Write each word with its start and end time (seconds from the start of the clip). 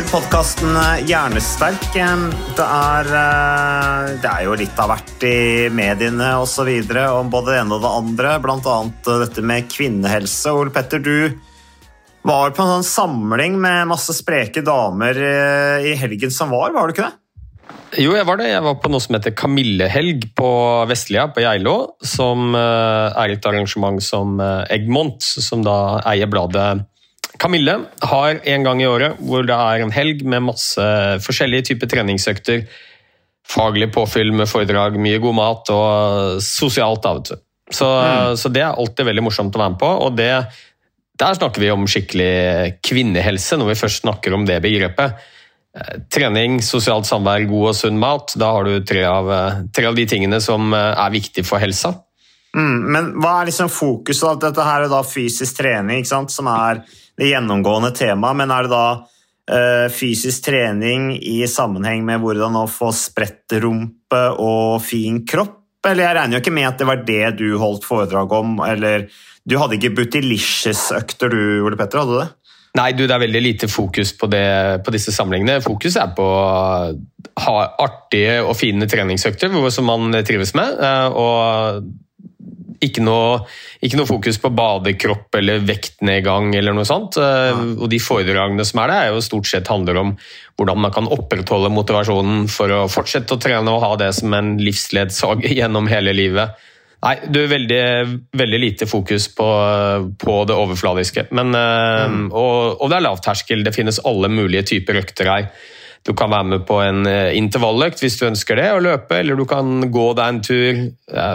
Til 0.00 0.08
podkasten 0.14 0.76
Hjernesterk. 1.04 1.82
Det 1.92 2.64
er, 2.64 3.08
eh, 3.20 4.06
det 4.22 4.28
er 4.30 4.44
jo 4.46 4.54
litt 4.56 4.78
av 4.80 4.88
hvert 4.94 5.24
i 5.28 5.68
mediene 5.68 6.30
osv. 6.40 6.68
om 7.04 7.28
både 7.28 7.52
det 7.52 7.58
ene 7.60 7.76
og 7.76 7.82
det 7.82 7.90
andre, 7.98 8.30
bl.a. 8.40 8.76
dette 9.04 9.42
med 9.44 9.68
kvinnehelse. 9.68 10.54
Ole 10.56 10.72
Petter, 10.72 11.00
du 11.04 11.36
var 12.22 12.54
på 12.56 12.62
en 12.62 12.80
sånn 12.80 12.86
samling 12.86 13.58
med 13.60 13.90
masse 13.90 14.14
spreke 14.16 14.62
damer 14.64 15.20
eh, 15.20 15.90
i 15.92 15.94
helgen 16.00 16.32
som 16.32 16.48
var, 16.54 16.72
var 16.72 16.88
du 16.88 16.94
ikke 16.94 17.10
det? 17.10 18.00
Jo, 18.00 18.14
jeg 18.16 18.24
var 18.24 18.40
det. 18.40 18.48
Jeg 18.54 18.64
var 18.64 18.78
på 18.80 18.88
noe 18.88 19.04
som 19.04 19.18
heter 19.18 19.36
Kamillehelg 19.36 20.30
på 20.38 20.52
Vestlia 20.88 21.28
på 21.28 21.44
Geilo. 21.44 21.96
Som 22.00 22.54
eh, 22.54 23.20
er 23.20 23.34
et 23.34 23.50
arrangement 23.52 24.00
som 24.00 24.40
eh, 24.40 24.64
Egmont, 24.78 25.20
som 25.20 25.66
da 25.66 26.00
eier 26.08 26.30
bladet 26.30 26.86
Kamille, 27.40 27.76
har 28.04 28.40
en 28.52 28.64
gang 28.66 28.82
i 28.82 28.88
året. 28.88 29.18
Hvor 29.18 29.46
det 29.48 29.56
er 29.56 29.84
en 29.84 29.94
helg 29.94 30.24
med 30.28 30.48
masse 30.50 30.86
forskjellige 31.24 31.70
typer 31.72 31.90
treningsøkter. 31.90 32.66
Faglig 33.50 33.90
påfyll 33.94 34.34
med 34.36 34.50
foredrag, 34.50 34.98
mye 35.00 35.20
god 35.22 35.38
mat 35.38 35.72
og 35.74 36.42
sosialt. 36.44 37.02
da, 37.02 37.14
vet 37.16 37.32
du. 37.32 37.46
Så, 37.70 37.86
så 38.36 38.50
det 38.50 38.64
er 38.66 38.74
alltid 38.74 39.06
veldig 39.06 39.22
morsomt 39.22 39.54
å 39.54 39.62
være 39.62 39.72
med 39.76 39.80
på. 39.80 39.90
og 40.06 40.16
det 40.18 40.32
der 41.20 41.36
snakker 41.36 41.60
vi 41.60 41.68
om 41.72 41.84
skikkelig 41.90 42.78
kvinnehelse, 42.86 43.58
når 43.60 43.74
vi 43.74 43.80
først 43.82 44.04
snakker 44.04 44.34
om 44.34 44.46
det 44.48 44.60
begrepet. 44.64 45.18
Eh, 45.76 45.96
Trening, 46.12 46.60
sosialt 46.64 47.08
samvær, 47.08 47.44
god 47.50 47.72
og 47.72 47.76
sunn 47.76 47.98
mat. 48.00 48.32
Da 48.40 48.54
har 48.56 48.64
du 48.64 48.86
tre 48.86 49.04
av, 49.04 49.28
eh, 49.32 49.58
tre 49.74 49.90
av 49.90 49.98
de 49.98 50.06
tingene 50.08 50.40
som 50.40 50.72
eh, 50.72 50.94
er 51.04 51.12
viktige 51.12 51.44
for 51.44 51.60
helsa. 51.60 51.92
Mm, 52.56 52.78
men 52.94 53.10
hva 53.20 53.40
er 53.40 53.50
liksom 53.50 53.68
fokuset? 53.70 54.32
At 54.32 54.46
Dette 54.48 54.64
her 54.66 54.86
er 54.86 54.90
da 54.90 55.02
fysisk 55.06 55.60
trening, 55.60 56.08
som 56.08 56.48
er 56.50 56.82
det 57.20 57.30
gjennomgående 57.34 57.92
temaet. 57.96 58.38
Men 58.40 58.52
er 58.54 58.66
det 58.66 58.72
da 58.72 58.84
eh, 59.52 59.86
fysisk 59.92 60.48
trening 60.48 61.12
i 61.20 61.38
sammenheng 61.50 62.04
med 62.08 62.22
hvordan 62.24 62.56
å 62.62 62.66
få 62.70 62.90
spredt 62.96 63.58
rumpe 63.62 64.24
og 64.40 64.80
fin 64.84 65.22
kropp? 65.28 65.56
Eller 65.86 66.04
jeg 66.04 66.16
regner 66.18 66.36
jo 66.36 66.42
ikke 66.42 66.52
med 66.52 66.68
at 66.68 66.80
det 66.80 66.88
var 66.90 67.04
det 67.08 67.22
du 67.38 67.46
holdt 67.60 67.86
foredrag 67.88 68.32
om. 68.36 68.58
eller 68.66 69.06
Du 69.48 69.56
hadde 69.60 69.78
ikke 69.78 69.94
Butilicious-økter 69.96 71.32
du, 71.32 71.40
Ole 71.64 71.78
Petter? 71.80 72.02
hadde 72.02 72.16
du 72.16 72.20
det? 72.20 72.28
Nei, 72.78 72.90
du, 72.94 73.02
det 73.02 73.14
er 73.16 73.22
veldig 73.24 73.40
lite 73.42 73.66
fokus 73.66 74.12
på, 74.14 74.28
det, 74.30 74.44
på 74.86 74.92
disse 74.94 75.10
samlingene. 75.10 75.56
Fokus 75.64 75.96
er 75.98 76.12
på 76.14 76.22
å 76.22 76.92
ha 77.40 77.54
artige 77.82 78.36
og 78.44 78.52
fine 78.60 78.86
treningsøkter 78.86 79.56
som 79.74 79.88
man 79.90 80.14
trives 80.28 80.52
med. 80.54 80.76
eh, 80.78 81.08
Og 81.10 81.88
ikke 82.80 83.02
noe, 83.04 83.42
ikke 83.84 83.98
noe 84.00 84.08
fokus 84.08 84.38
på 84.40 84.50
badekropp 84.56 85.36
eller 85.36 85.60
vektnedgang 85.68 86.54
eller 86.56 86.76
noe 86.76 86.88
sånt. 86.88 87.18
Ja. 87.20 87.52
Og 87.54 87.90
de 87.92 88.00
foredragene 88.02 88.64
som 88.66 88.80
er 88.82 88.92
der, 88.92 89.02
er 89.04 89.14
jo 89.14 89.24
stort 89.24 89.50
sett 89.50 89.68
handler 89.70 90.00
om 90.00 90.14
hvordan 90.60 90.80
man 90.86 90.94
kan 90.94 91.08
opprettholde 91.12 91.72
motivasjonen 91.72 92.48
for 92.52 92.72
å 92.72 92.86
fortsette 92.92 93.36
å 93.36 93.40
trene 93.40 93.72
og 93.72 93.84
ha 93.84 93.94
det 94.00 94.10
som 94.16 94.32
en 94.36 94.54
livsledsag 94.60 95.46
gjennom 95.58 95.90
hele 95.92 96.16
livet. 96.16 96.56
Nei, 97.00 97.14
du 97.32 97.38
er 97.40 97.48
veldig, 97.48 97.84
veldig 98.36 98.60
lite 98.60 98.88
fokus 98.88 99.30
på, 99.32 99.48
på 100.20 100.32
det 100.48 100.56
overfladiske. 100.56 101.30
Men, 101.36 101.54
mm. 101.56 102.26
og, 102.28 102.76
og 102.76 102.90
det 102.92 102.98
er 102.98 103.06
lavterskel. 103.06 103.64
Det 103.64 103.72
finnes 103.72 104.02
alle 104.08 104.28
mulige 104.28 104.66
typer 104.74 105.00
økter 105.00 105.30
her. 105.32 105.46
Du 106.06 106.14
kan 106.16 106.30
være 106.32 106.48
med 106.48 106.62
på 106.68 106.78
en 106.80 107.04
eh, 107.08 107.36
intervalløkt 107.36 108.00
hvis 108.00 108.16
du 108.20 108.26
ønsker 108.30 108.56
det, 108.56 108.68
og 108.72 108.84
løpe, 108.86 109.18
eller 109.20 109.36
du 109.36 109.44
kan 109.48 109.90
gå 109.92 110.06
deg 110.16 110.32
en 110.32 110.42
tur. 110.44 110.80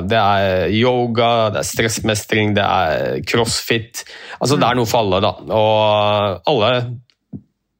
Det 0.09 0.21
er 0.21 0.73
yoga, 0.73 1.51
det 1.53 1.61
er 1.61 1.69
stressmestring, 1.69 2.55
det 2.57 2.65
er 2.65 3.19
crossfit. 3.29 4.05
Altså, 4.39 4.57
Det 4.57 4.65
er 4.65 4.79
noe 4.79 4.89
for 4.89 5.05
alle, 5.05 5.21
da. 5.21 5.35
Og 5.53 6.49
alle 6.49 6.71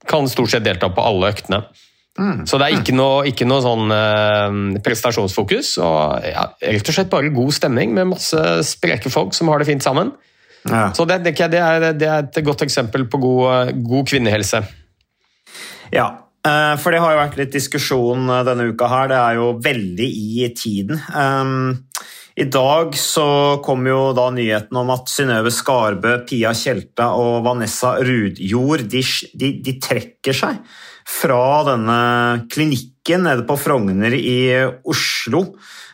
kan 0.06 0.30
stort 0.30 0.54
sett 0.54 0.66
delta 0.68 0.92
på 0.94 1.02
alle 1.02 1.34
øktene. 1.34 1.64
Så 2.48 2.56
det 2.56 2.68
er 2.70 2.78
ikke 2.78 2.94
noe, 2.96 3.26
ikke 3.28 3.48
noe 3.48 3.60
sånn 3.64 3.92
eh, 3.92 4.60
prestasjonsfokus. 4.86 5.74
og 5.84 6.24
ja, 6.24 6.46
Rett 6.64 6.92
og 6.92 6.96
slett 6.96 7.12
bare 7.12 7.34
god 7.36 7.52
stemning 7.58 7.92
med 7.96 8.14
masse 8.14 8.44
spreke 8.70 9.12
folk 9.12 9.36
som 9.36 9.52
har 9.52 9.60
det 9.60 9.68
fint 9.68 9.84
sammen. 9.84 10.14
Ja. 10.66 10.88
Så 10.96 11.04
det, 11.10 11.20
det, 11.26 11.36
det, 11.52 11.60
er, 11.60 11.90
det 11.94 12.08
er 12.08 12.24
et 12.24 12.40
godt 12.46 12.64
eksempel 12.64 13.04
på 13.12 13.20
god, 13.22 13.74
god 13.84 14.08
kvinnehelse. 14.08 14.64
Ja, 15.94 16.08
for 16.78 16.94
det 16.94 17.02
har 17.02 17.16
jo 17.16 17.22
vært 17.24 17.38
litt 17.40 17.56
diskusjon 17.56 18.30
eh, 18.30 18.44
denne 18.48 18.70
uka 18.72 18.90
her. 18.92 19.10
Det 19.12 19.20
er 19.20 19.40
jo 19.40 19.52
veldig 19.66 20.10
i 20.10 20.50
tiden. 20.58 21.00
Um, 21.16 21.86
I 22.38 22.46
dag 22.52 22.98
så 23.00 23.28
kom 23.66 23.88
jo 23.90 24.12
da 24.18 24.28
nyheten 24.36 24.78
om 24.78 24.92
at 24.94 25.10
Synnøve 25.10 25.54
Skarbø, 25.54 26.18
Pia 26.28 26.52
Tjelta 26.58 27.14
og 27.18 27.46
Vanessa 27.48 27.96
Rudjord 28.04 28.86
de, 28.92 29.02
de, 29.34 29.54
de 29.66 29.78
trekker 29.82 30.36
seg 30.36 30.60
fra 31.06 31.62
denne 31.68 31.98
klinikken 32.50 33.28
nede 33.28 33.46
på 33.46 33.58
Frogner 33.62 34.14
i 34.18 34.40
Oslo. 34.90 35.46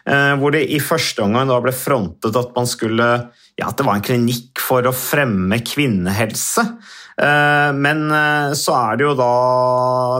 eh, 0.08 0.34
Hvor 0.40 0.56
det 0.56 0.66
i 0.72 0.80
første 0.84 1.26
omgang 1.26 1.52
da 1.52 1.60
ble 1.64 1.76
frontet 1.76 2.36
at 2.40 2.56
man 2.56 2.68
skulle 2.68 3.10
ja, 3.60 3.68
at 3.68 3.78
det 3.78 3.86
var 3.86 4.00
en 4.00 4.06
klinikk 4.06 4.62
for 4.64 4.88
å 4.88 4.96
fremme 4.96 5.60
kvinnehelse. 5.68 6.64
Eh, 7.22 7.72
Men 7.78 8.08
eh, 8.12 8.54
så 8.58 8.78
er 8.78 9.00
det 9.00 9.10
jo 9.10 9.18
da 9.20 9.34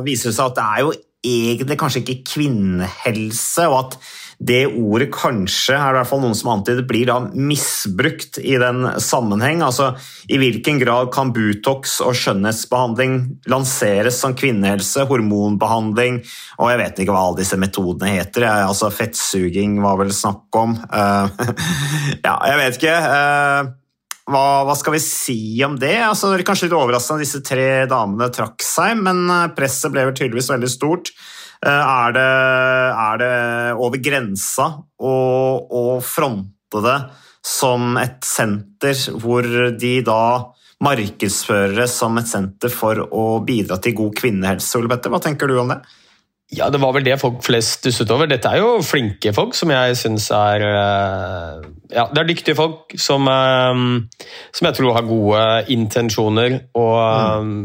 viser 0.06 0.32
det 0.32 0.38
seg 0.38 0.52
at 0.52 0.60
det 0.60 0.68
er 0.68 0.86
jo 0.86 0.98
egentlig 1.22 1.78
kanskje 1.78 2.02
ikke 2.02 2.34
kvinnehelse, 2.34 3.68
og 3.70 3.78
at 3.84 4.02
det 4.42 4.64
ordet 4.66 5.12
kanskje 5.14 5.76
er 5.76 5.92
det 5.94 5.94
i 5.94 5.98
hvert 6.00 6.10
fall 6.10 6.22
noen 6.24 6.38
som 6.38 6.50
antyder 6.56 6.86
blir 6.90 7.06
da 7.12 7.20
misbrukt 7.30 8.40
i 8.42 8.56
den 8.62 8.88
sammenheng. 8.98 9.62
Altså 9.62 9.92
i 10.34 10.40
hvilken 10.42 10.80
grad 10.82 11.12
kan 11.14 11.30
Butox 11.36 12.00
og 12.02 12.18
skjønnhetsbehandling 12.18 13.20
lanseres 13.54 14.18
som 14.24 14.34
kvinnehelse, 14.38 15.06
hormonbehandling, 15.10 16.24
og 16.58 16.74
jeg 16.74 16.82
vet 16.82 17.04
ikke 17.04 17.14
hva 17.14 17.28
alle 17.28 17.44
disse 17.44 17.60
metodene 17.62 18.16
heter. 18.16 18.48
Jeg, 18.48 18.72
altså 18.72 18.90
Fettsuging 18.96 19.78
var 19.86 20.02
vel 20.02 20.16
snakk 20.16 20.58
om. 20.58 20.74
Uh, 20.90 21.30
ja, 22.26 22.34
jeg 22.50 22.60
vet 22.64 22.82
ikke. 22.82 22.98
Eh, 22.98 23.72
hva, 24.32 24.64
hva 24.68 24.76
skal 24.80 24.96
vi 24.96 25.02
si 25.04 25.40
om 25.66 25.76
det? 25.80 25.98
Altså, 26.06 26.32
det 26.32 26.42
er 26.42 26.48
kanskje 26.48 26.70
litt 26.70 26.78
overraskende 26.78 27.22
at 27.22 27.26
disse 27.26 27.44
tre 27.46 27.68
damene 27.92 28.32
trakk 28.34 28.64
seg, 28.66 28.98
men 29.04 29.26
eh, 29.30 29.50
presset 29.58 29.94
ble 29.94 30.08
vel 30.10 30.18
tydeligvis 30.18 30.52
veldig 30.54 30.72
stort. 30.72 31.12
Eh, 31.62 31.70
Er 31.72 32.16
det, 32.16 32.30
er 33.06 33.22
det 33.22 33.34
over 33.78 34.02
grensa 34.02 34.72
å, 34.98 35.14
å 35.68 35.84
fronte 36.06 36.82
det 36.88 36.98
som 37.46 37.98
et 38.00 38.22
senter 38.26 38.98
hvor 39.20 39.46
de 39.78 39.94
da 40.06 40.24
markedsføres 40.82 41.94
som 41.94 42.18
et 42.18 42.30
senter 42.30 42.74
for 42.74 43.04
å 43.14 43.26
bidra 43.46 43.78
til 43.82 43.94
god 43.98 44.16
kvinnehelse. 44.18 44.80
Ole 44.80 44.90
Petter, 44.90 45.14
hva 45.14 45.22
tenker 45.22 45.50
du 45.50 45.60
om 45.62 45.70
det? 45.70 45.78
Ja, 46.52 46.68
det 46.70 46.82
var 46.84 46.92
vel 46.98 47.06
det 47.08 47.16
folk 47.22 47.40
flest 47.46 47.80
stusset 47.80 48.12
over. 48.12 48.28
Dette 48.28 48.50
er 48.52 48.60
jo 48.60 48.82
flinke 48.84 49.32
folk 49.36 49.56
som 49.56 49.72
jeg 49.72 49.96
syns 50.00 50.28
er 50.36 50.66
eh, 50.68 51.64
Ja, 51.96 52.10
det 52.12 52.20
er 52.20 52.28
dyktige 52.28 52.58
folk 52.60 52.92
som, 53.00 53.30
eh, 53.32 53.84
som 54.52 54.68
jeg 54.68 54.78
tror 54.78 54.98
har 54.98 55.08
gode 55.08 55.46
intensjoner. 55.72 56.60
Og 56.76 57.46
mm. 57.48 57.64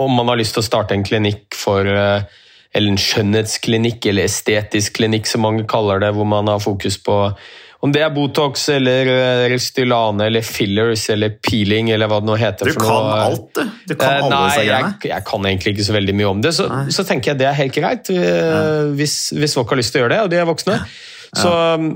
om 0.00 0.16
man 0.16 0.32
har 0.32 0.40
lyst 0.40 0.56
til 0.56 0.64
å 0.64 0.68
starte 0.70 0.96
en 0.96 1.04
klinikk 1.04 1.52
for 1.56 1.84
Eller 1.88 2.92
en 2.92 3.00
skjønnhetsklinikk, 3.00 4.06
eller 4.06 4.28
estetisk 4.28 4.98
klinikk, 5.00 5.26
som 5.26 5.44
mange 5.44 5.64
kaller 5.68 6.00
det, 6.00 6.12
hvor 6.16 6.28
man 6.28 6.48
har 6.48 6.60
fokus 6.60 6.98
på 7.00 7.16
om 7.78 7.92
det 7.94 8.00
er 8.02 8.10
Botox 8.10 8.64
eller 8.74 9.06
eh, 9.12 9.44
Restylane 9.52 10.26
eller 10.26 10.42
fillers 10.42 11.04
eller 11.14 11.36
peeling 11.38 11.92
eller 11.94 12.10
hva 12.10 12.18
det 12.22 12.26
nå 12.26 12.38
heter. 12.40 12.72
Du 12.72 12.80
kan 12.80 13.10
alt, 13.14 13.52
du. 13.54 13.62
du 13.86 13.94
kan 13.94 14.16
eh, 14.16 14.24
alle 14.26 14.40
nei, 14.48 14.64
jeg, 14.66 14.94
jeg, 15.12 15.24
kan 15.28 15.46
egentlig 15.46 15.76
ikke 15.76 15.86
så 15.86 15.94
veldig 15.94 16.16
mye 16.18 16.32
om 16.32 16.42
det. 16.42 16.52
Så, 16.56 16.66
så 16.94 17.06
tenker 17.06 17.32
jeg 17.32 17.42
det 17.44 17.46
er 17.50 17.58
helt 17.60 17.78
greit, 17.78 18.10
eh, 18.10 18.88
hvis, 18.98 19.18
hvis, 19.38 19.54
folk 19.58 19.70
har 19.70 19.78
lyst 19.78 19.94
til 19.94 20.02
å 20.02 20.04
gjøre 20.06 20.16
det, 20.16 20.24
og 20.26 20.32
de 20.34 20.40
er 20.40 20.48
voksne. 20.48 20.80
Så 21.38 21.52
um, 21.78 21.88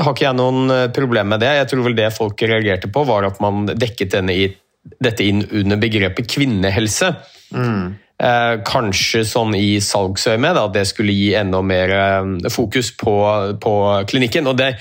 har 0.00 0.16
ikke 0.16 0.26
jeg 0.26 0.38
noen 0.40 0.74
problem 0.96 1.30
med 1.30 1.44
det. 1.44 1.52
Jeg 1.60 1.70
tror 1.70 1.86
vel 1.86 1.98
det 1.98 2.10
folk 2.16 2.42
reagerte 2.42 2.90
på, 2.90 3.06
var 3.06 3.28
at 3.28 3.38
man 3.44 3.68
dekket 3.70 4.18
i, 4.34 4.48
dette 5.04 5.22
inn 5.22 5.44
under 5.46 5.78
begrepet 5.78 6.26
kvinnehelse. 6.34 7.12
Mm. 7.54 7.92
Eh, 8.14 8.60
kanskje 8.62 9.24
sånn 9.26 9.56
i 9.58 9.80
salgsøyemed, 9.82 10.58
at 10.60 10.76
det 10.76 10.84
skulle 10.86 11.16
gi 11.16 11.32
enda 11.34 11.58
mer 11.66 11.90
eh, 11.96 12.50
fokus 12.54 12.92
på, 12.94 13.16
på 13.58 13.74
klinikken. 14.10 14.46
og 14.46 14.60
det 14.60 14.76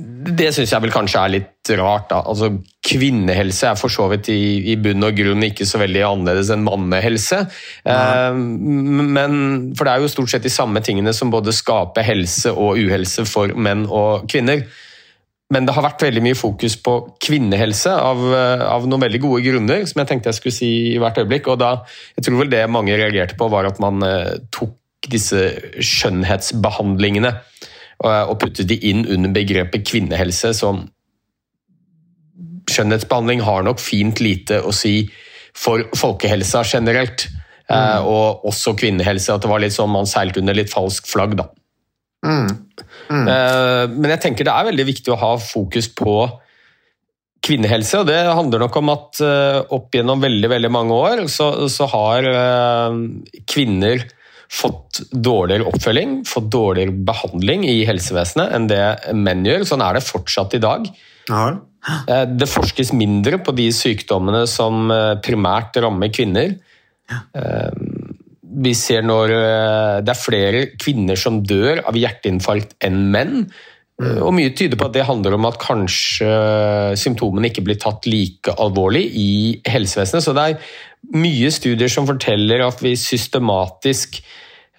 det 0.00 0.46
syns 0.54 0.70
jeg 0.70 0.80
vel 0.84 0.92
kanskje 0.94 1.20
er 1.20 1.32
litt 1.34 1.70
rart. 1.76 2.06
da. 2.12 2.20
Altså, 2.30 2.52
Kvinnehelse 2.86 3.72
er 3.72 3.76
for 3.76 3.92
så 3.92 4.06
vidt 4.12 4.30
i, 4.32 4.72
i 4.72 4.76
bunn 4.80 5.04
og 5.04 5.18
grunn 5.18 5.42
ikke 5.44 5.66
så 5.68 5.80
veldig 5.82 6.04
annerledes 6.06 6.52
enn 6.54 6.62
mannehelse. 6.64 7.40
Eh, 7.84 8.38
men, 8.38 9.34
for 9.76 9.84
det 9.84 9.92
er 9.92 10.04
jo 10.04 10.12
stort 10.12 10.32
sett 10.32 10.46
de 10.46 10.52
samme 10.52 10.80
tingene 10.86 11.12
som 11.16 11.32
både 11.32 11.52
skaper 11.52 12.06
helse 12.06 12.54
og 12.54 12.80
uhelse 12.80 13.26
for 13.28 13.52
menn 13.56 13.84
og 13.88 14.30
kvinner. 14.30 14.64
Men 15.50 15.66
det 15.66 15.74
har 15.74 15.82
vært 15.82 16.04
veldig 16.04 16.22
mye 16.22 16.38
fokus 16.38 16.76
på 16.78 16.92
kvinnehelse 17.22 17.90
av, 17.90 18.20
eh, 18.36 18.62
av, 18.70 18.86
noen 18.86 19.02
veldig 19.02 19.20
gode 19.24 19.42
grunner, 19.42 19.82
som 19.88 19.98
jeg 19.98 20.10
tenkte 20.10 20.30
jeg 20.30 20.38
skulle 20.38 20.54
si 20.54 20.70
i 20.92 21.00
hvert 21.02 21.18
øyeblikk. 21.18 21.50
Og 21.50 21.58
da, 21.58 21.72
jeg 22.16 22.26
tror 22.26 22.44
vel 22.44 22.52
det 22.52 22.62
mange 22.70 22.94
reagerte 22.94 23.38
på, 23.38 23.50
var 23.50 23.66
at 23.66 23.80
man 23.82 24.02
eh, 24.06 24.38
tok 24.54 24.76
disse 25.10 25.42
skjønnhetsbehandlingene 25.80 27.32
og, 28.04 28.10
og 28.12 28.36
puttet 28.42 28.68
de 28.70 28.78
inn 28.90 29.02
under 29.08 29.32
begrepet 29.34 29.86
kvinnehelse. 29.88 30.54
som 30.54 30.86
skjønnhetsbehandling 32.70 33.42
har 33.42 33.64
nok 33.66 33.82
fint 33.82 34.20
lite 34.22 34.60
å 34.62 34.70
si 34.74 35.10
for 35.56 35.82
folkehelsa 35.98 36.62
generelt. 36.62 37.26
Eh, 37.70 37.74
mm. 37.74 38.06
og 38.06 38.46
også 38.50 38.74
kvinnehelse. 38.78 39.34
At 39.34 39.44
det 39.44 39.50
var 39.50 39.62
litt 39.62 39.74
sånn 39.74 39.92
man 39.92 40.08
seilte 40.10 40.42
under 40.42 40.56
litt 40.56 40.72
falsk 40.72 41.10
flagg, 41.10 41.36
da. 41.38 41.50
Mm. 42.26 42.48
Mm. 43.10 43.26
Eh, 43.26 43.84
men 43.96 44.14
jeg 44.14 44.22
tenker 44.22 44.46
det 44.46 44.54
er 44.54 44.70
veldig 44.70 44.86
viktig 44.92 45.12
å 45.12 45.18
ha 45.20 45.32
fokus 45.42 45.90
på 45.92 46.14
kvinnehelse. 47.44 48.02
og 48.02 48.08
Det 48.10 48.20
handler 48.28 48.64
nok 48.64 48.78
om 48.80 48.92
at 48.94 49.20
eh, 49.24 49.58
opp 49.76 49.96
gjennom 49.96 50.22
veldig 50.22 50.50
veldig 50.52 50.72
mange 50.72 50.96
år 50.96 51.24
så, 51.32 51.50
så 51.72 51.88
har 51.90 52.28
eh, 52.30 52.98
kvinner 53.50 54.06
fått 54.50 55.04
dårligere 55.14 55.68
oppfølging, 55.70 56.20
fått 56.26 56.48
dårligere 56.50 56.94
behandling 57.06 57.66
i 57.70 57.84
helsevesenet 57.86 58.54
enn 58.56 58.70
det 58.70 58.84
menn 59.14 59.44
gjør. 59.46 59.66
Sånn 59.68 59.84
er 59.86 59.94
det 59.94 60.06
fortsatt 60.06 60.56
i 60.58 60.62
dag. 60.62 60.88
Ja. 61.30 62.24
Det 62.26 62.48
forskes 62.50 62.90
mindre 62.92 63.38
på 63.40 63.54
de 63.56 63.68
sykdommene 63.72 64.42
som 64.50 64.90
primært 65.22 65.78
rammer 65.80 66.10
kvinner. 66.12 66.58
Ja 67.10 67.22
vi 68.60 68.72
ser 68.76 69.04
når 69.06 69.34
eh, 69.34 69.96
det 70.04 70.12
er 70.12 70.20
flere 70.20 70.64
kvinner 70.80 71.18
som 71.18 71.40
dør 71.46 71.82
av 71.88 71.96
hjerteinfarkt 71.98 72.76
enn 72.84 73.02
menn. 73.12 73.36
Mm. 74.00 74.18
Og 74.24 74.32
Mye 74.36 74.52
tyder 74.56 74.80
på 74.80 74.88
at 74.88 74.96
det 74.96 75.06
handler 75.08 75.36
om 75.36 75.48
at 75.48 75.60
kanskje 75.60 76.28
symptomene 77.00 77.50
ikke 77.50 77.64
blir 77.66 77.80
tatt 77.80 78.08
like 78.08 78.54
alvorlig 78.60 79.04
i 79.16 79.32
helsevesenet. 79.68 80.24
Så 80.24 80.36
det 80.36 80.46
er 80.46 80.70
mye 81.16 81.50
studier 81.52 81.92
som 81.92 82.08
forteller 82.08 82.64
at 82.64 82.80
vi 82.84 82.94
systematisk, 83.00 84.20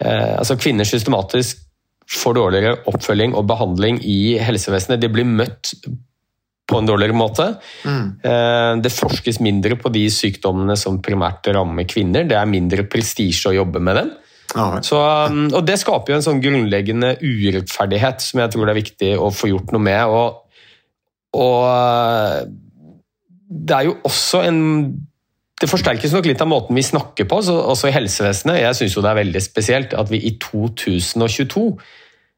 eh, 0.02 0.32
altså 0.38 0.58
kvinner 0.62 0.88
systematisk 0.88 1.68
får 2.12 2.36
dårligere 2.36 2.80
oppfølging 2.92 3.36
og 3.38 3.48
behandling 3.50 4.02
i 4.04 4.38
helsevesenet. 4.42 5.02
De 5.02 5.12
blir 5.12 5.28
møtt 5.28 5.76
på 6.72 6.80
en 6.80 6.88
dårligere 6.88 7.18
måte. 7.18 7.48
Mm. 7.84 8.06
Eh, 8.24 8.72
det 8.86 8.94
forskes 8.96 9.42
mindre 9.44 9.78
på 9.80 9.92
de 9.94 10.06
sykdommene 10.12 10.78
som 10.80 11.02
primært 11.04 11.52
rammer 11.52 11.88
kvinner. 11.90 12.26
Det 12.28 12.40
er 12.40 12.50
mindre 12.50 12.88
prestisje 12.90 13.52
å 13.52 13.58
jobbe 13.60 13.84
med 13.84 14.00
dem. 14.02 14.12
Så, 14.52 14.98
um, 15.00 15.46
og 15.54 15.62
Det 15.68 15.78
skaper 15.80 16.12
jo 16.12 16.18
en 16.18 16.26
sånn 16.26 16.42
grunnleggende 16.44 17.14
urettferdighet 17.22 18.24
som 18.24 18.42
jeg 18.42 18.52
tror 18.52 18.68
det 18.68 18.74
er 18.74 18.82
viktig 18.82 19.12
å 19.16 19.30
få 19.32 19.52
gjort 19.52 19.72
noe 19.72 19.86
med. 19.86 20.12
Og, 20.12 20.66
og 21.40 21.70
eh, 21.70 22.42
det 23.52 23.78
er 23.78 23.88
jo 23.90 23.98
også 24.08 24.44
en 24.48 24.62
det 25.62 25.70
forsterkes 25.70 26.14
nok 26.16 26.26
litt 26.26 26.42
av 26.42 26.50
måten 26.50 26.74
vi 26.74 26.82
snakker 26.82 27.28
på, 27.30 27.38
også 27.46 27.92
i 27.92 27.94
helsevesenet. 27.94 28.64
Jeg 28.64 28.78
syns 28.80 28.96
det 28.98 29.10
er 29.12 29.20
veldig 29.20 29.42
spesielt 29.46 29.92
at 29.94 30.10
vi 30.10 30.18
i 30.26 30.34
2022 30.42 31.66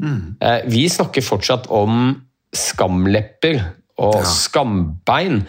mm. 0.03 0.17
Eh, 0.43 0.59
vi 0.67 0.83
snakker 0.91 1.23
fortsatt 1.23 1.69
om 1.71 2.17
skamlepper 2.53 3.61
og 4.01 4.19
ja. 4.21 4.25
skambein. 4.29 5.43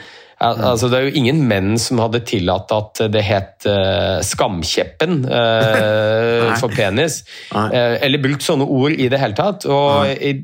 Altså, 0.44 0.91
det 0.93 0.99
er 0.99 1.06
jo 1.06 1.20
ingen 1.23 1.44
menn 1.49 1.79
som 1.81 2.02
hadde 2.02 2.25
tillatt 2.29 2.73
at 2.75 3.00
det 3.14 3.23
het 3.25 3.64
uh, 3.70 4.20
skamkjeppen 4.25 5.23
uh, 5.31 6.50
for 6.61 6.75
penis. 6.75 7.23
Uh, 7.55 7.96
eller 8.02 8.20
brukt 8.23 8.44
sånne 8.44 8.67
ord 8.67 8.99
i 8.99 9.08
det 9.08 9.20
hele 9.23 9.38
tatt. 9.38 9.64
Og 9.70 10.11
i, 10.12 10.35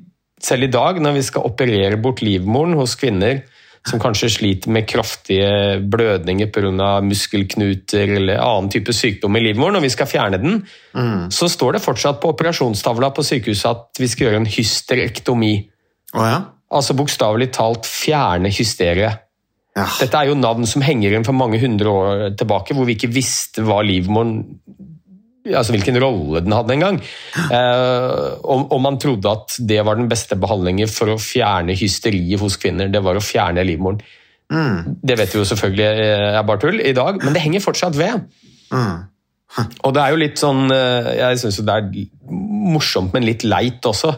selv 0.40 0.68
i 0.68 0.72
dag, 0.72 1.02
når 1.02 1.18
vi 1.18 1.24
skal 1.26 1.48
operere 1.50 2.00
bort 2.00 2.22
livmoren 2.24 2.78
hos 2.80 2.96
kvinner 3.00 3.42
som 3.88 4.00
kanskje 4.00 4.28
sliter 4.34 4.72
med 4.72 4.84
kraftige 4.88 5.80
blødninger 5.88 6.50
pga. 6.52 7.00
muskelknuter 7.00 8.12
eller 8.18 8.40
annen 8.44 8.70
type 8.70 8.92
sykdom 8.92 9.36
i 9.36 9.40
livmoren, 9.40 9.78
og 9.78 9.82
vi 9.82 9.92
skal 9.92 10.06
fjerne 10.06 10.40
den, 10.40 10.58
mm. 10.92 11.30
så 11.32 11.48
står 11.48 11.78
det 11.78 11.84
fortsatt 11.84 12.20
på 12.20 12.34
operasjonstavla 12.34 13.10
på 13.16 13.24
sykehuset 13.24 13.70
at 13.70 14.00
vi 14.00 14.08
skal 14.08 14.26
gjøre 14.26 14.42
en 14.42 14.50
hysterektomi. 14.50 15.54
Oh, 16.12 16.26
ja? 16.26 16.40
Altså 16.70 16.94
bokstavelig 16.98 17.50
talt 17.56 17.88
fjerne 17.88 18.52
hysteriet. 18.54 19.26
Ja. 19.76 19.86
Dette 20.00 20.18
er 20.18 20.30
jo 20.30 20.38
navn 20.38 20.66
som 20.66 20.82
henger 20.82 21.12
igjen 21.12 21.26
for 21.26 21.36
mange 21.36 21.60
hundre 21.62 21.90
år 21.90 22.22
tilbake, 22.38 22.74
hvor 22.74 22.88
vi 22.88 22.96
ikke 22.98 23.12
visste 23.14 23.62
hva 23.66 23.80
livmoren 23.86 24.40
altså 25.48 25.72
hvilken 25.74 25.98
rolle 26.02 26.42
den 26.44 26.54
hadde 26.54 26.74
engang. 26.74 26.98
Eh, 27.40 28.16
og, 28.44 28.66
og 28.70 28.80
man 28.84 28.98
trodde 29.00 29.30
at 29.30 29.56
det 29.68 29.80
var 29.86 29.98
den 29.98 30.10
beste 30.10 30.36
behandlingen 30.40 30.90
for 30.90 31.14
å 31.14 31.20
fjerne 31.20 31.76
hysteriet 31.78 32.40
hos 32.42 32.58
kvinner. 32.60 32.90
Det 32.92 33.02
var 33.04 33.18
å 33.18 33.24
fjerne 33.24 33.64
livmoren. 33.66 34.02
Mm. 34.50 34.98
Det 35.00 35.16
vet 35.18 35.32
vi 35.32 35.40
jo 35.40 35.46
selvfølgelig 35.46 35.86
er 36.34 36.42
bare 36.46 36.62
tull 36.62 36.82
i 36.82 36.94
dag, 36.96 37.20
men 37.22 37.36
det 37.36 37.44
henger 37.44 37.64
fortsatt 37.64 37.96
ved. 37.98 38.26
Mm. 38.74 39.06
Og 39.86 39.94
det 39.94 40.02
er 40.02 40.12
jo 40.12 40.18
litt 40.20 40.38
sånn 40.38 40.70
eh, 40.70 41.08
Jeg 41.18 41.38
syns 41.40 41.56
det 41.66 41.74
er 41.74 41.86
morsomt, 42.60 43.14
men 43.14 43.26
litt 43.26 43.44
leit 43.46 43.86
også. 43.88 44.14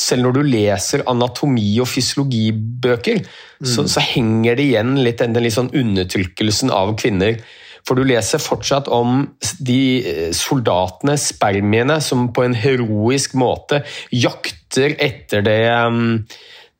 Selv 0.00 0.26
når 0.26 0.38
du 0.38 0.42
leser 0.48 1.04
anatomi- 1.10 1.78
og 1.82 1.90
fysiologibøker, 1.90 3.22
mm. 3.22 3.68
så, 3.68 3.86
så, 3.90 4.02
henger 4.02 4.58
det 4.58 4.70
igjen 4.70 4.96
litt 5.02 5.22
den 5.22 5.36
litt 5.42 5.56
sånn 5.56 5.72
undertrykkelsen 5.76 6.72
av 6.74 6.96
kvinner. 7.00 7.40
For 7.86 7.94
du 7.94 8.02
leser 8.06 8.42
fortsatt 8.42 8.88
om 8.90 9.28
de 9.62 9.80
eh, 10.02 10.30
soldatene, 10.34 11.14
spermiene, 11.20 12.00
som 12.02 12.30
på 12.34 12.46
en 12.46 12.56
heroisk 12.58 13.36
måte 13.38 13.84
jakter 14.10 14.96
etter 15.02 15.44
det 15.46 15.60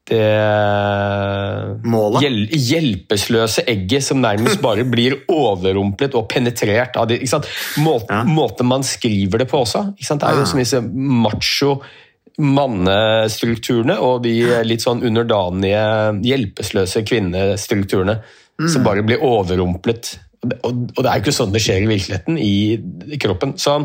det 0.07 0.23
hjel 2.23 2.39
hjelpeløse 2.47 3.65
egget 3.67 4.05
som 4.07 4.21
nærmest 4.23 4.61
bare 4.63 4.85
blir 4.87 5.19
overrumplet 5.33 6.15
og 6.19 6.29
penetrert 6.31 6.97
av 7.01 7.09
det. 7.11 7.23
Måten, 7.83 8.13
ja. 8.13 8.23
måten 8.25 8.71
man 8.71 8.87
skriver 8.87 9.43
det 9.43 9.49
på 9.51 9.65
også. 9.65 9.89
Det 9.99 10.17
er 10.17 10.39
jo 10.39 10.47
som 10.47 10.63
disse 10.63 10.83
macho 10.83 11.81
mannestrukturene 12.37 13.97
og 14.05 14.21
de 14.27 14.35
litt 14.69 14.85
sånn 14.85 15.03
underdanige, 15.09 15.83
hjelpeløse 16.27 17.03
kvinnestrukturene 17.09 18.19
mm. 18.21 18.69
som 18.69 18.85
bare 18.87 19.05
blir 19.07 19.25
overrumplet. 19.25 20.13
Og, 20.61 20.85
det 21.01 21.09
er 21.09 21.17
jo 21.17 21.25
ikke 21.25 21.35
sånn 21.35 21.55
det 21.55 21.65
skjer 21.65 21.83
i 21.83 21.91
virkeligheten, 21.91 22.39
i 22.39 23.19
kroppen. 23.23 23.57
Så 23.59 23.79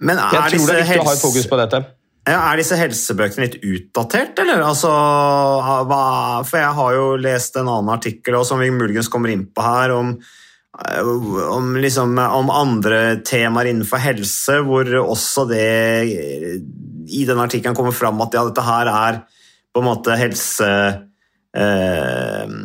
jeg 0.00 0.18
tror 0.18 0.66
det 0.66 0.76
er 0.76 0.84
viktig 0.84 1.00
å 1.04 1.08
ha 1.08 1.16
fokus 1.22 1.48
på 1.48 1.60
dette. 1.60 1.82
Er 2.36 2.60
disse 2.60 2.76
helsebøkene 2.78 3.46
litt 3.46 3.56
utdatert, 3.64 4.38
eller? 4.42 4.62
Altså, 4.66 4.90
hva, 5.88 6.02
for 6.46 6.60
jeg 6.60 6.76
har 6.76 6.94
jo 6.96 7.08
lest 7.20 7.56
en 7.58 7.70
annen 7.70 7.94
artikkel 7.94 8.38
som 8.46 8.60
vi 8.62 8.70
muligens 8.74 9.10
kommer 9.12 9.32
inn 9.32 9.46
på 9.50 9.64
her, 9.64 9.94
om, 9.96 10.12
om, 11.50 11.72
liksom, 11.80 12.14
om 12.20 12.52
andre 12.54 13.00
temaer 13.26 13.72
innenfor 13.72 14.02
helse, 14.04 14.60
hvor 14.66 14.90
også 15.00 15.46
det 15.50 15.66
i 17.10 17.24
den 17.26 17.42
artikkelen 17.42 17.76
kommer 17.76 17.96
fram 17.96 18.20
at 18.22 18.36
ja, 18.36 18.46
dette 18.46 18.66
her 18.68 18.92
er 18.94 19.22
på 19.70 19.82
en 19.82 19.90
måte 19.90 20.18
helse... 20.20 20.70
Eh, 21.50 22.56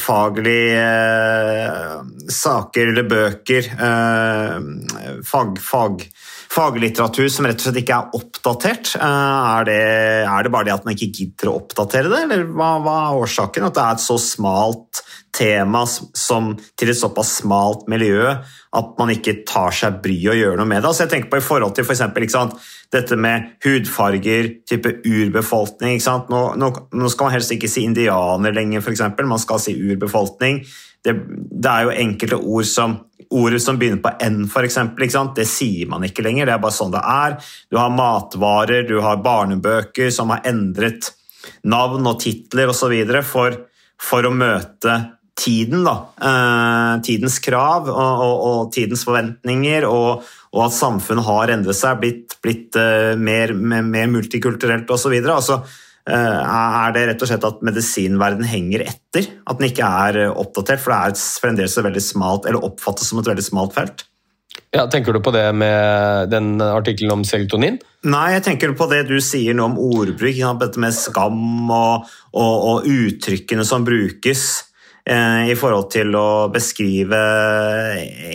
faglige 0.00 0.78
eh, 0.78 2.02
saker 2.32 2.92
eller 2.92 3.08
bøker, 3.08 3.68
eh, 3.72 4.56
fag, 5.26 5.58
fag, 5.62 6.04
faglitteratur 6.52 7.30
som 7.32 7.48
rett 7.48 7.60
og 7.60 7.66
slett 7.68 7.80
ikke 7.82 7.98
er 7.98 8.18
oppdatert. 8.18 8.94
Eh, 8.98 9.38
er 9.58 9.68
det, 9.68 9.80
er 10.26 10.46
det 10.46 10.54
bare 10.54 10.68
det 10.68 10.76
at 10.76 10.88
man 10.88 10.96
ikke 10.96 11.12
gidder 11.12 11.52
å 11.52 11.58
oppdatere 11.60 12.12
det, 12.12 12.24
eller 12.26 12.46
hva, 12.50 12.74
hva 12.84 12.96
er 13.06 13.22
årsaken? 13.24 13.68
At 13.68 13.78
det 13.78 13.84
er 13.86 13.98
et 13.98 14.06
så 14.06 14.18
smalt 14.22 15.04
tema 15.32 15.86
som, 15.88 16.52
til 16.76 16.92
et 16.92 16.98
såpass 16.98 17.38
smalt 17.40 17.88
miljø 17.90 18.34
at 18.72 18.92
man 18.96 19.10
ikke 19.12 19.42
tar 19.48 19.74
seg 19.76 19.98
bry 20.04 20.14
og 20.32 20.38
gjør 20.38 20.56
noe 20.56 20.68
med 20.68 20.80
det. 20.80 20.88
Altså 20.88 21.04
jeg 21.04 21.12
tenker 21.12 21.32
på 21.32 21.40
i 21.42 21.44
forhold 21.44 21.74
til 21.76 21.84
for 21.84 21.92
eksempel, 21.92 22.24
dette 22.92 23.18
med 23.20 23.50
hudfarger, 23.64 24.48
type 24.68 24.94
urbefolkning. 25.04 26.00
Nå, 26.32 26.40
nå, 26.56 26.70
nå, 26.92 27.10
skal 27.12 27.28
man 27.28 27.34
helst 27.36 27.52
ikke 27.52 27.68
si 27.68 27.84
indianer 27.84 28.56
lenger, 28.56 28.80
f.eks. 28.80 29.04
Man 29.20 29.42
skal 29.42 29.60
si 29.60 29.76
urbefolkning. 29.76 30.62
Det, 31.04 31.14
det, 31.18 31.68
er 31.68 31.88
jo 31.88 31.96
enkelte 32.04 32.38
ord 32.40 32.68
som 32.68 33.00
Ordet 33.32 33.62
som 33.64 33.78
begynner 33.80 34.02
på 34.02 34.10
N, 34.26 34.42
f.eks., 34.44 34.74
det 35.32 35.46
sier 35.48 35.88
man 35.88 36.02
ikke 36.04 36.20
lenger. 36.20 36.44
Det 36.44 36.52
er 36.52 36.60
bare 36.60 36.74
sånn 36.76 36.90
det 36.92 37.00
er. 37.00 37.38
Du 37.72 37.78
har 37.80 37.94
matvarer, 37.94 38.82
du 38.84 38.98
har 39.00 39.22
barnebøker 39.24 40.10
som 40.12 40.34
har 40.34 40.42
endret 40.50 41.08
navn 41.64 42.10
og 42.10 42.18
titler 42.20 42.68
osv. 42.68 42.92
For, 43.24 43.56
for 43.96 44.28
å 44.28 44.34
møte 44.36 44.98
tiden, 45.38 45.84
da. 45.86 45.94
Eh, 46.22 47.02
tidens 47.06 47.38
krav 47.42 47.88
og, 47.90 48.24
og, 48.24 48.34
og 48.48 48.72
tidens 48.74 49.04
forventninger, 49.08 49.86
og, 49.88 50.26
og, 50.52 50.60
at 50.66 50.76
samfunnet 50.76 51.26
har 51.26 51.54
endret 51.54 51.78
seg, 51.78 52.00
blitt, 52.02 52.36
blitt 52.44 52.78
eh, 52.80 53.14
mer, 53.16 53.54
mer, 53.56 53.86
mer, 53.86 54.10
multikulturelt 54.12 54.90
osv. 54.92 55.16
Altså, 55.22 55.62
eh, 56.08 56.38
er 56.38 56.94
det 56.94 57.08
rett 57.10 57.24
og 57.24 57.32
slett 57.32 57.48
at 57.48 57.66
medisinverden 57.66 58.48
henger 58.48 58.86
etter? 58.86 59.28
At 59.46 59.60
den 59.60 59.70
ikke 59.70 59.90
er 60.06 60.24
oppdatert? 60.30 60.82
For 60.84 60.94
det 60.94 61.16
er 61.16 61.28
fremdeles 61.44 61.76
et 61.76 61.86
veldig 61.90 62.06
smalt, 62.12 62.48
eller 62.48 62.70
oppfattes 62.70 63.12
som 63.12 63.22
et 63.22 63.30
veldig 63.32 63.46
smalt 63.48 63.76
felt? 63.78 64.06
Ja, 64.72 64.86
Tenker 64.88 65.12
du 65.12 65.20
på 65.24 65.32
det 65.32 65.44
med 65.56 66.30
den 66.32 66.56
artikkelen 66.64 67.12
om 67.18 67.22
serotonin? 67.28 67.78
Nei, 68.08 68.26
jeg 68.34 68.44
tenker 68.46 68.72
på 68.76 68.88
det 68.88 69.02
du 69.08 69.18
sier 69.24 69.56
nå 69.56 69.66
om 69.68 69.78
ordbruk. 69.80 70.38
Dette 70.60 70.80
med 70.80 70.96
skam 70.96 71.68
og, 71.72 72.12
og, 72.32 72.54
og 72.70 72.88
uttrykkene 72.88 73.64
som 73.68 73.84
brukes. 73.84 74.71
Eh, 75.02 75.48
i 75.50 75.54
forhold 75.58 75.88
til 75.90 76.14
å 76.14 76.46
beskrive 76.54 77.18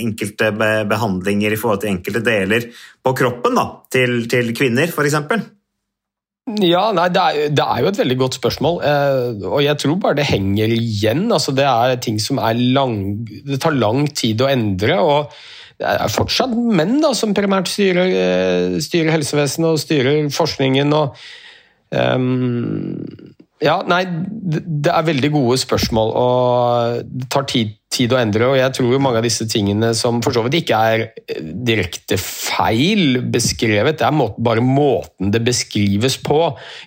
enkelte 0.02 0.50
behandlinger 0.52 1.54
i 1.56 1.60
forhold 1.60 1.86
til 1.86 1.94
enkelte 1.94 2.20
deler 2.26 2.66
på 2.76 3.14
kroppen 3.16 3.56
da, 3.56 3.64
til, 3.88 4.26
til 4.28 4.52
kvinner, 4.52 4.92
f.eks. 4.92 5.16
Ja, 6.64 6.90
nei, 6.96 7.08
det 7.12 7.22
er, 7.24 7.54
det 7.56 7.64
er, 7.64 7.80
jo 7.84 7.92
et 7.92 8.02
veldig 8.02 8.18
godt 8.20 8.40
spørsmål, 8.40 8.82
eh, 8.84 9.48
og 9.48 9.64
jeg 9.64 9.80
tror 9.80 9.96
bare 10.04 10.20
det 10.20 10.28
henger 10.28 10.76
igjen. 10.76 11.26
Altså, 11.32 11.56
det 11.56 11.70
er 11.72 11.96
ting 12.04 12.20
som 12.24 12.40
er 12.44 12.60
lang 12.76 13.00
Det 13.28 13.62
tar 13.64 13.76
lang 13.76 14.04
tid 14.12 14.44
å 14.44 14.52
endre. 14.52 15.00
og 15.00 15.40
det 15.78 15.88
er 15.88 16.12
fortsatt 16.12 16.52
menn 16.52 16.98
da, 17.04 17.14
som 17.16 17.36
primært 17.38 17.72
styrer, 17.72 18.12
eh, 18.12 18.78
styrer 18.84 19.16
helsevesenet 19.16 19.72
og 19.72 19.80
styrer 19.80 20.32
forskningen. 20.36 20.92
og 21.00 21.16
um, 21.96 23.36
ja, 23.64 23.80
nei, 23.90 24.04
Det 24.06 24.92
er 24.94 25.06
veldig 25.08 25.30
gode 25.34 25.58
spørsmål, 25.58 26.12
og 26.14 27.00
det 27.10 27.30
tar 27.34 27.48
tid, 27.50 27.74
tid, 27.94 28.14
å 28.14 28.20
endre. 28.20 28.50
og 28.52 28.58
Jeg 28.60 28.76
tror 28.78 28.92
jo 28.94 29.00
mange 29.02 29.22
av 29.22 29.26
disse 29.26 29.48
tingene 29.50 29.94
som 29.98 30.20
for 30.22 30.36
så 30.36 30.44
vidt 30.46 30.60
ikke 30.60 30.82
er 30.92 31.06
eh, 31.08 31.42
direkte 31.42 32.20
feil 32.22 33.22
beskrevet, 33.34 33.98
det 33.98 34.06
er 34.06 34.14
må, 34.14 34.30
bare 34.38 34.62
måten 34.64 35.34
det 35.34 35.42
beskrives 35.48 36.20
på, 36.22 36.40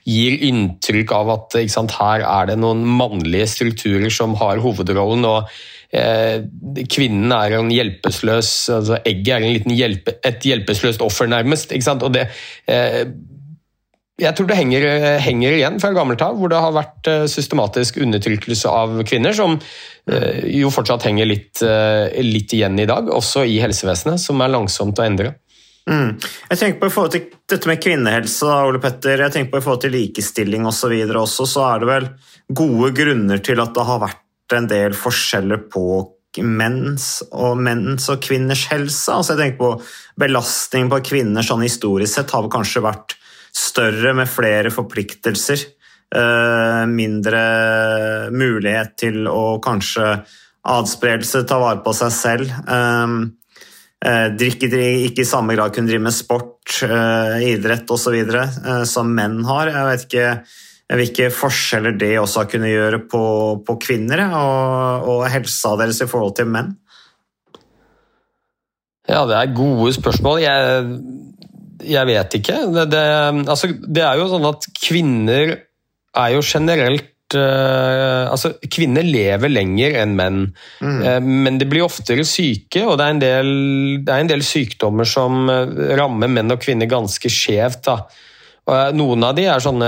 gir 0.06 0.38
inntrykk 0.46 1.16
av 1.16 1.34
at 1.34 1.58
sant, 1.72 1.96
her 1.98 2.24
er 2.28 2.52
det 2.52 2.60
noen 2.62 2.84
mannlige 2.86 3.50
strukturer 3.56 4.12
som 4.14 4.36
har 4.38 4.62
hovedrollen. 4.62 5.26
og 5.26 5.50
eh, 5.90 6.46
Kvinnen 6.86 7.34
er 7.34 7.58
en 7.58 7.72
hjelpeløs 7.74 8.52
altså 8.76 9.00
Egget 9.02 9.34
er 9.34 9.48
en 9.48 9.56
liten 9.58 9.74
hjelpe, 9.74 10.20
et 10.22 10.46
hjelpeløst 10.46 11.02
offer, 11.02 11.26
nærmest. 11.30 11.74
ikke 11.74 11.88
sant, 11.90 12.06
og 12.06 12.14
det 12.14 12.28
eh, 12.70 13.02
jeg 14.20 14.36
tror 14.36 14.48
det 14.50 14.58
henger, 14.58 14.86
henger 15.24 15.56
igjen 15.56 15.78
fra 15.82 15.92
gammelt 15.96 16.22
av, 16.24 16.36
hvor 16.38 16.50
det 16.52 16.60
har 16.60 16.74
vært 16.76 17.08
eh, 17.10 17.26
systematisk 17.30 18.00
undertrykkelse 18.04 18.70
av 18.70 18.98
kvinner, 19.08 19.34
som 19.36 19.56
eh, 19.56 20.42
jo 20.60 20.72
fortsatt 20.74 21.06
henger 21.08 21.28
litt, 21.28 21.62
eh, 21.64 22.20
litt 22.26 22.52
igjen 22.56 22.78
i 22.80 22.88
dag, 22.90 23.08
også 23.10 23.46
i 23.48 23.60
helsevesenet, 23.62 24.20
som 24.22 24.40
er 24.44 24.52
langsomt 24.52 25.00
å 25.00 25.06
endre. 25.06 25.34
Mm. 25.90 26.20
Jeg 26.50 26.60
tenker 26.60 26.78
på 26.78 26.90
i 26.90 26.94
forhold 26.94 27.14
til 27.14 27.26
dette 27.50 27.70
med 27.70 27.82
kvinnehelse, 27.82 28.54
Ole 28.68 28.80
Petter, 28.82 29.24
jeg 29.24 29.34
tenker 29.34 29.54
på 29.54 29.60
i 29.62 29.64
forhold 29.64 29.84
til 29.86 29.94
likestilling 29.96 30.68
osv. 30.68 30.94
Så 31.00 31.22
også, 31.24 31.48
så 31.48 31.66
er 31.72 31.82
det 31.82 31.90
vel 31.90 32.08
gode 32.60 32.92
grunner 32.96 33.42
til 33.44 33.62
at 33.62 33.72
det 33.74 33.86
har 33.88 34.02
vært 34.04 34.56
en 34.56 34.68
del 34.70 34.96
forskjeller 34.98 35.64
på 35.72 35.84
menns 36.46 37.24
og 37.34 37.58
menns 37.58 38.06
og 38.12 38.20
kvinners 38.22 38.68
helse. 38.70 39.10
Altså 39.10 39.34
jeg 39.34 39.40
tenker 39.40 39.58
på 39.64 40.20
Belastning 40.20 40.90
på 40.92 41.00
kvinner 41.10 41.46
sånn 41.46 41.64
historisk 41.66 42.20
sett 42.20 42.34
har 42.36 42.46
kanskje 42.52 42.84
vært 42.84 43.16
større 43.56 44.14
med 44.16 44.30
flere 44.30 44.72
forpliktelser. 44.74 45.66
Eh, 46.10 46.84
mindre 46.90 47.40
mulighet 48.34 48.96
til 48.98 49.28
å 49.30 49.60
kanskje 49.62 50.16
adspredelse, 50.70 51.44
ta 51.46 51.60
vare 51.62 51.84
på 51.84 51.94
seg 51.94 52.10
selv. 52.14 52.50
Eh, 52.50 53.14
eh, 54.10 54.26
drikke, 54.34 54.70
ikke 55.06 55.22
i 55.22 55.28
samme 55.28 55.54
grad 55.54 55.74
kunne 55.74 55.90
drive 55.90 56.08
med 56.08 56.16
sport, 56.16 56.56
idrett 56.80 57.90
osv. 57.90 58.16
som 58.86 59.14
menn 59.14 59.42
har. 59.44 59.70
Jeg 59.70 59.86
vet 59.88 60.04
ikke 60.06 60.26
hvilke 60.90 61.30
forskjeller 61.34 61.96
det 61.98 62.18
også 62.18 62.42
har 62.42 62.50
kunnet 62.50 62.70
gjøre 62.70 63.00
på, 63.10 63.22
på 63.66 63.76
kvinner 63.82 64.22
og, 64.28 65.08
og 65.10 65.24
helsa 65.30 65.76
deres 65.78 66.00
i 66.02 66.08
forhold 66.10 66.36
til 66.38 66.50
menn. 66.50 66.76
Ja, 69.10 69.24
det 69.26 69.34
er 69.34 69.54
gode 69.56 69.92
spørsmål. 69.96 70.42
Jeg 70.42 70.86
jeg 71.86 72.08
vet 72.08 72.36
ikke. 72.40 72.58
Det, 72.74 72.86
det, 72.92 73.06
altså, 73.48 73.70
det, 73.80 74.04
er 74.04 74.20
jo 74.20 74.28
sånn 74.30 74.48
at 74.50 74.68
kvinner 74.76 75.54
er 75.54 76.34
jo 76.34 76.42
generelt 76.42 77.36
uh, 77.38 78.26
altså, 78.32 78.52
Kvinner 78.72 79.06
lever 79.06 79.52
lenger 79.52 79.98
enn 80.00 80.16
menn, 80.18 80.40
mm. 80.82 81.00
uh, 81.04 81.18
men 81.22 81.60
de 81.60 81.68
blir 81.70 81.86
oftere 81.86 82.26
syke. 82.26 82.84
Og 82.86 82.96
det 82.98 83.06
er, 83.06 83.14
en 83.14 83.22
del, 83.22 83.52
det 84.06 84.14
er 84.14 84.24
en 84.24 84.32
del 84.32 84.46
sykdommer 84.46 85.08
som 85.08 85.44
uh, 85.50 85.66
rammer 86.00 86.32
menn 86.32 86.54
og 86.54 86.62
kvinner 86.62 86.90
ganske 86.90 87.32
skjevt. 87.32 87.92
Noen 88.94 89.24
av 89.26 89.34
de 89.34 89.48
er 89.50 89.62
sånne 89.64 89.86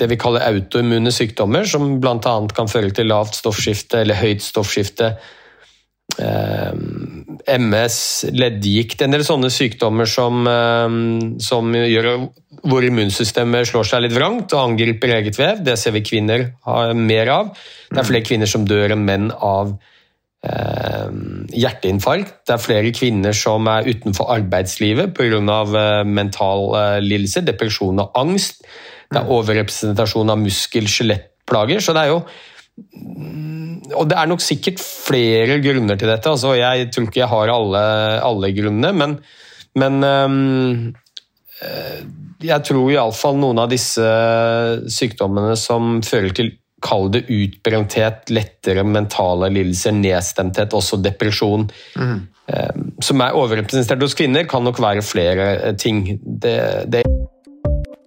det 0.00 0.06
vi 0.10 0.16
kaller 0.18 0.42
autoimmune 0.48 1.12
sykdommer, 1.14 1.68
som 1.68 2.00
bl.a. 2.02 2.32
kan 2.56 2.70
føre 2.70 2.90
til 2.96 3.06
lavt 3.06 3.36
stoffskifte 3.38 4.00
eller 4.02 4.18
høyt 4.18 4.42
stoffskifte 4.42 5.12
Eh, 5.14 5.43
MS, 6.18 7.96
leddgikt, 8.32 9.02
en 9.02 9.14
del 9.14 9.24
sånne 9.26 9.50
sykdommer 9.52 10.08
som, 10.08 10.46
eh, 10.48 10.98
som 11.42 11.74
gjør 11.74 12.28
hvor 12.64 12.84
immunsystemet 12.86 13.68
slår 13.68 13.88
seg 13.88 14.04
litt 14.04 14.14
vrangt 14.16 14.54
og 14.54 14.70
angriper 14.70 15.16
eget 15.18 15.38
vev. 15.38 15.64
Det 15.64 15.76
ser 15.78 15.96
vi 15.96 16.04
kvinner 16.06 16.52
har 16.64 16.94
mer 16.94 17.32
av. 17.32 17.50
Det 17.90 18.00
er 18.00 18.08
flere 18.08 18.26
kvinner 18.26 18.50
som 18.50 18.64
dør 18.68 18.94
enn 18.94 19.04
menn 19.04 19.28
av 19.34 19.74
eh, 20.46 21.10
hjerteinfarkt. 21.52 22.40
Det 22.46 22.56
er 22.56 22.62
flere 22.62 22.94
kvinner 22.96 23.36
som 23.36 23.68
er 23.70 23.90
utenfor 23.90 24.32
arbeidslivet 24.38 25.14
pga. 25.16 25.42
Eh, 25.42 26.04
mental 26.08 26.70
eh, 26.78 26.98
lidelse, 27.04 27.44
depresjon 27.44 28.00
og 28.06 28.16
angst. 28.16 28.64
Det 29.10 29.20
er 29.20 29.30
overrepresentasjon 29.30 30.32
av 30.32 30.40
muskel-skjelettplager. 30.40 31.84
Så 31.84 31.94
det 31.94 32.06
er 32.06 32.14
jo 32.14 32.24
og 33.92 34.08
det 34.08 34.16
er 34.16 34.28
nok 34.30 34.42
sikkert 34.42 34.80
flere 34.80 35.58
grunner 35.64 35.98
til 36.00 36.10
dette. 36.10 36.30
Altså, 36.30 36.54
jeg 36.56 36.90
tror 36.94 37.08
ikke 37.08 37.22
jeg 37.22 37.32
har 37.32 37.52
alle, 37.52 37.84
alle 38.24 38.52
grunnene, 38.56 38.92
men, 38.96 39.16
men 39.80 40.06
um, 40.08 40.92
jeg 42.44 42.66
tror 42.68 42.92
iallfall 42.92 43.40
noen 43.40 43.62
av 43.62 43.72
disse 43.72 44.04
sykdommene 44.92 45.56
som 45.60 45.98
fører 46.06 46.36
til 46.36 46.54
Kall 46.84 47.06
det 47.08 47.22
utbrenthet, 47.32 48.26
lettere 48.28 48.82
mentale 48.84 49.48
lidelser, 49.54 49.94
nedstemthet, 49.96 50.74
også 50.76 50.98
depresjon. 51.00 51.64
Mm. 51.96 52.18
Um, 52.44 52.82
som 53.00 53.22
er 53.24 53.38
overrepresentert 53.40 54.04
hos 54.04 54.16
kvinner, 54.18 54.44
kan 54.44 54.66
nok 54.66 54.82
være 54.84 55.04
flere 55.06 55.46
ting. 55.80 56.02
Det, 56.20 56.58
det 56.92 57.06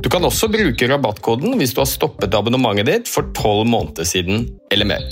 Du 0.00 0.08
kan 0.08 0.24
også 0.24 0.48
bruke 0.48 0.86
rabattkoden 0.88 1.58
hvis 1.60 1.74
du 1.76 1.82
har 1.82 1.88
stoppet 1.88 2.32
abonnementet 2.36 2.88
ditt 2.88 3.10
for 3.10 3.28
tolv 3.36 3.66
måneder 3.68 4.06
siden 4.08 4.46
eller 4.72 4.88
mer. 4.88 5.04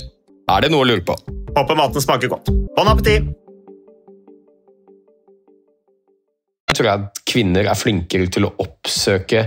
Er 0.49 0.65
det 0.65 0.71
noe 0.73 0.81
å 0.81 0.89
lure 0.89 1.05
på? 1.05 1.13
Håper 1.53 1.77
maten 1.77 2.01
smaker 2.01 2.31
godt. 2.31 2.49
Bon 2.73 2.89
appétit! 2.89 3.27
Jeg 6.69 6.77
tror 6.77 6.89
at 6.93 7.21
kvinner 7.29 7.69
er 7.69 7.77
flinkere 7.77 8.29
til 8.33 8.47
å 8.47 8.53
oppsøke 8.63 9.43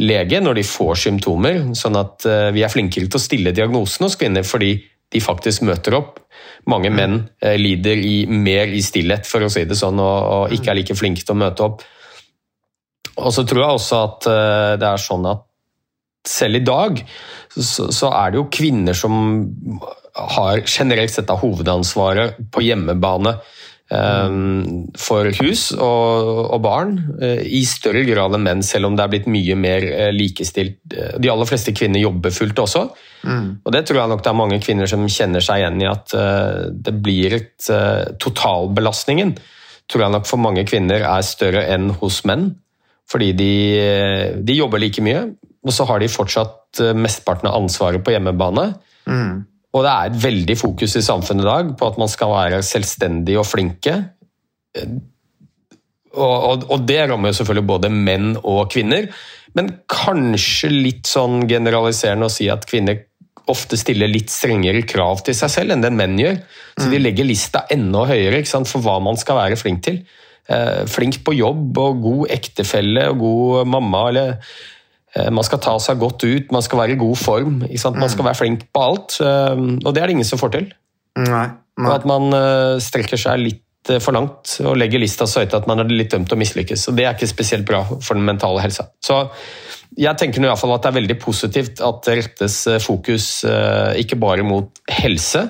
lege 0.00 0.40
når 0.42 0.58
de 0.58 0.64
får 0.66 1.00
symptomer, 1.04 1.60
sånn 1.76 1.98
at 2.00 2.26
eh, 2.26 2.48
vi 2.56 2.64
er 2.64 2.72
flinkere 2.72 3.10
til 3.10 3.18
å 3.18 3.22
stille 3.22 3.54
diagnosen 3.54 4.06
hos 4.06 4.16
kvinner 4.18 4.46
fordi 4.46 4.72
de 5.10 5.22
faktisk 5.22 5.66
møter 5.66 5.98
opp. 5.98 6.18
Mange 6.70 6.90
menn 6.94 7.18
eh, 7.42 7.58
lider 7.60 7.98
i, 7.98 8.24
mer 8.30 8.70
i 8.74 8.82
stillhet, 8.82 9.26
for 9.28 9.44
å 9.44 9.50
si 9.52 9.66
det 9.68 9.78
sånn, 9.78 9.98
og, 10.02 10.18
og 10.34 10.54
ikke 10.56 10.72
er 10.72 10.80
like 10.80 10.98
flinke 10.98 11.26
til 11.26 11.36
å 11.36 11.42
møte 11.42 11.66
opp. 11.66 11.84
Og 13.20 13.34
så 13.34 13.44
tror 13.46 13.64
jeg 13.64 13.78
også 13.78 14.02
at 14.06 14.28
eh, 14.30 14.74
det 14.80 14.90
er 14.90 15.02
sånn 15.02 15.28
at 15.30 15.46
selv 16.28 16.60
i 16.60 16.66
dag 16.66 17.00
så, 17.56 17.88
så 17.88 18.10
er 18.12 18.32
det 18.32 18.40
jo 18.40 18.50
kvinner 18.52 18.96
som 18.96 19.14
har 20.10 20.60
generelt 20.66 21.12
sett 21.12 21.30
av 21.32 21.40
hovedansvaret 21.40 22.36
på 22.52 22.62
hjemmebane 22.66 23.32
um, 23.88 24.90
for 25.00 25.30
hus 25.38 25.70
og, 25.72 26.58
barn, 26.62 26.98
uh, 27.22 27.40
i 27.40 27.62
større 27.66 28.02
grad 28.04 28.36
enn 28.36 28.44
menn, 28.44 28.64
selv 28.66 28.90
om 28.90 28.98
det 28.98 29.06
er 29.06 29.12
blitt 29.14 29.30
mye 29.32 29.56
mer 29.56 29.86
likestilt. 30.12 30.82
De 30.92 31.32
aller 31.32 31.48
fleste 31.48 31.72
kvinner 31.72 32.02
jobber 32.02 32.34
fullt 32.36 32.60
også, 32.66 32.84
mm. 33.24 33.46
og 33.64 33.72
det 33.74 33.86
tror 33.88 34.02
jeg 34.02 34.12
nok 34.12 34.26
det 34.26 34.32
er 34.34 34.40
mange 34.42 34.60
kvinner 34.66 34.92
som 34.92 35.08
kjenner 35.08 35.46
seg 35.46 35.62
igjen 35.62 35.80
i 35.80 35.88
at 35.88 36.14
det 36.90 36.96
blir 37.00 37.38
et 37.40 37.70
Totalbelastningen 38.20 39.38
tror 39.90 40.06
jeg 40.06 40.14
nok 40.14 40.28
for 40.28 40.42
mange 40.42 40.64
kvinner 40.68 41.02
er 41.02 41.26
større 41.26 41.64
enn 41.74 41.90
hos 42.00 42.22
menn. 42.28 42.52
Fordi 43.10 43.32
de, 43.34 43.52
de, 44.38 44.56
jobber 44.58 44.82
like 44.82 45.02
mye, 45.02 45.24
og 45.66 45.74
så 45.74 45.86
har 45.88 46.00
de 46.00 46.10
fortsatt 46.10 46.80
eh, 46.82 46.96
mesteparten 46.96 47.50
av 47.50 47.58
ansvaret 47.58 48.04
på 48.04 48.14
hjemmebane. 48.14 48.68
Mm. 49.10 49.40
Og 49.74 49.86
det 49.86 49.90
er 49.92 50.08
et 50.10 50.22
veldig 50.24 50.56
fokus 50.58 50.96
i 50.98 51.04
samfunnet 51.04 51.44
i 51.44 51.50
dag 51.50 51.74
på 51.78 51.90
at 51.90 51.98
man 52.00 52.10
skal 52.10 52.32
være 52.32 52.62
selvstendig 52.66 53.36
og 53.38 53.46
flinke. 53.46 53.96
Og, 56.10 56.36
og, 56.36 56.64
og 56.70 56.86
det 56.88 57.02
rammer 57.10 57.34
selvfølgelig 57.34 57.68
både 57.68 57.92
menn 57.94 58.32
og 58.40 58.64
kvinner, 58.72 59.10
men 59.58 59.70
kanskje 59.90 60.70
litt 60.70 61.10
sånn 61.10 61.44
generaliserende 61.50 62.26
å 62.26 62.32
si 62.32 62.46
at 62.50 62.66
kvinner 62.70 63.04
ofte 63.50 63.78
stiller 63.78 64.10
litt 64.10 64.30
strengere 64.30 64.82
krav 64.86 65.24
til 65.26 65.34
seg 65.34 65.50
selv 65.52 65.74
enn 65.74 65.84
det 65.84 65.90
menn 65.94 66.18
gjør. 66.20 66.38
Så 66.78 66.86
de 66.86 66.98
mm. 66.98 67.04
legger 67.06 67.26
lista 67.26 67.64
enda 67.72 68.04
høyere 68.10 68.42
for 68.46 68.82
hva 68.84 68.98
man 69.02 69.18
skal 69.18 69.40
være 69.40 69.58
flink 69.58 69.82
til. 69.86 70.02
Eh, 70.50 70.82
flink 70.90 71.20
på 71.22 71.36
jobb 71.38 71.78
og 71.78 72.02
god 72.02 72.34
ektefelle 72.34 73.06
og 73.12 73.22
god 73.22 73.70
mamma. 73.70 74.02
eller 74.10 74.30
eh, 75.14 75.30
Man 75.30 75.46
skal 75.46 75.62
ta 75.62 75.76
seg 75.78 76.00
godt 76.02 76.26
ut, 76.26 76.52
man 76.52 76.64
skal 76.66 76.82
være 76.82 76.96
i 76.96 77.00
god 77.00 77.16
form. 77.16 77.58
Man 77.62 77.78
skal 77.78 78.24
mm. 78.24 78.28
være 78.28 78.38
flink 78.38 78.66
på 78.74 78.84
alt. 78.84 79.18
Eh, 79.22 79.64
og 79.84 79.90
det 79.94 80.02
er 80.02 80.10
det 80.10 80.18
ingen 80.18 80.28
som 80.28 80.42
får 80.42 80.56
til. 80.58 80.70
Nei, 81.20 81.46
nei. 81.46 81.86
Og 81.86 81.92
at 81.94 82.06
man 82.08 82.30
strekker 82.82 83.18
seg 83.18 83.42
litt 83.42 83.66
for 84.04 84.12
langt 84.12 84.58
og 84.60 84.76
legger 84.76 85.00
lista 85.00 85.24
så 85.26 85.40
høyt 85.40 85.54
at 85.56 85.66
man 85.66 85.80
er 85.80 85.88
litt 85.88 86.12
dømt 86.12 86.28
til 86.28 86.36
å 86.36 86.40
mislykkes. 86.42 86.90
Og 86.90 86.98
det 86.98 87.06
er 87.06 87.16
ikke 87.16 87.30
spesielt 87.30 87.66
bra 87.66 87.80
for 87.88 88.18
den 88.18 88.26
mentale 88.26 88.60
helsa. 88.62 88.90
Så 89.02 89.22
jeg 89.98 90.12
tenker 90.20 90.42
i 90.42 90.46
hvert 90.46 90.60
fall 90.60 90.74
at 90.74 90.84
det 90.84 90.90
er 90.90 90.98
veldig 90.98 91.16
positivt 91.22 91.80
at 91.82 92.02
det 92.06 92.18
rettes 92.20 92.58
fokus 92.84 93.30
ikke 93.98 94.20
bare 94.20 94.44
mot 94.46 94.82
helse, 95.00 95.46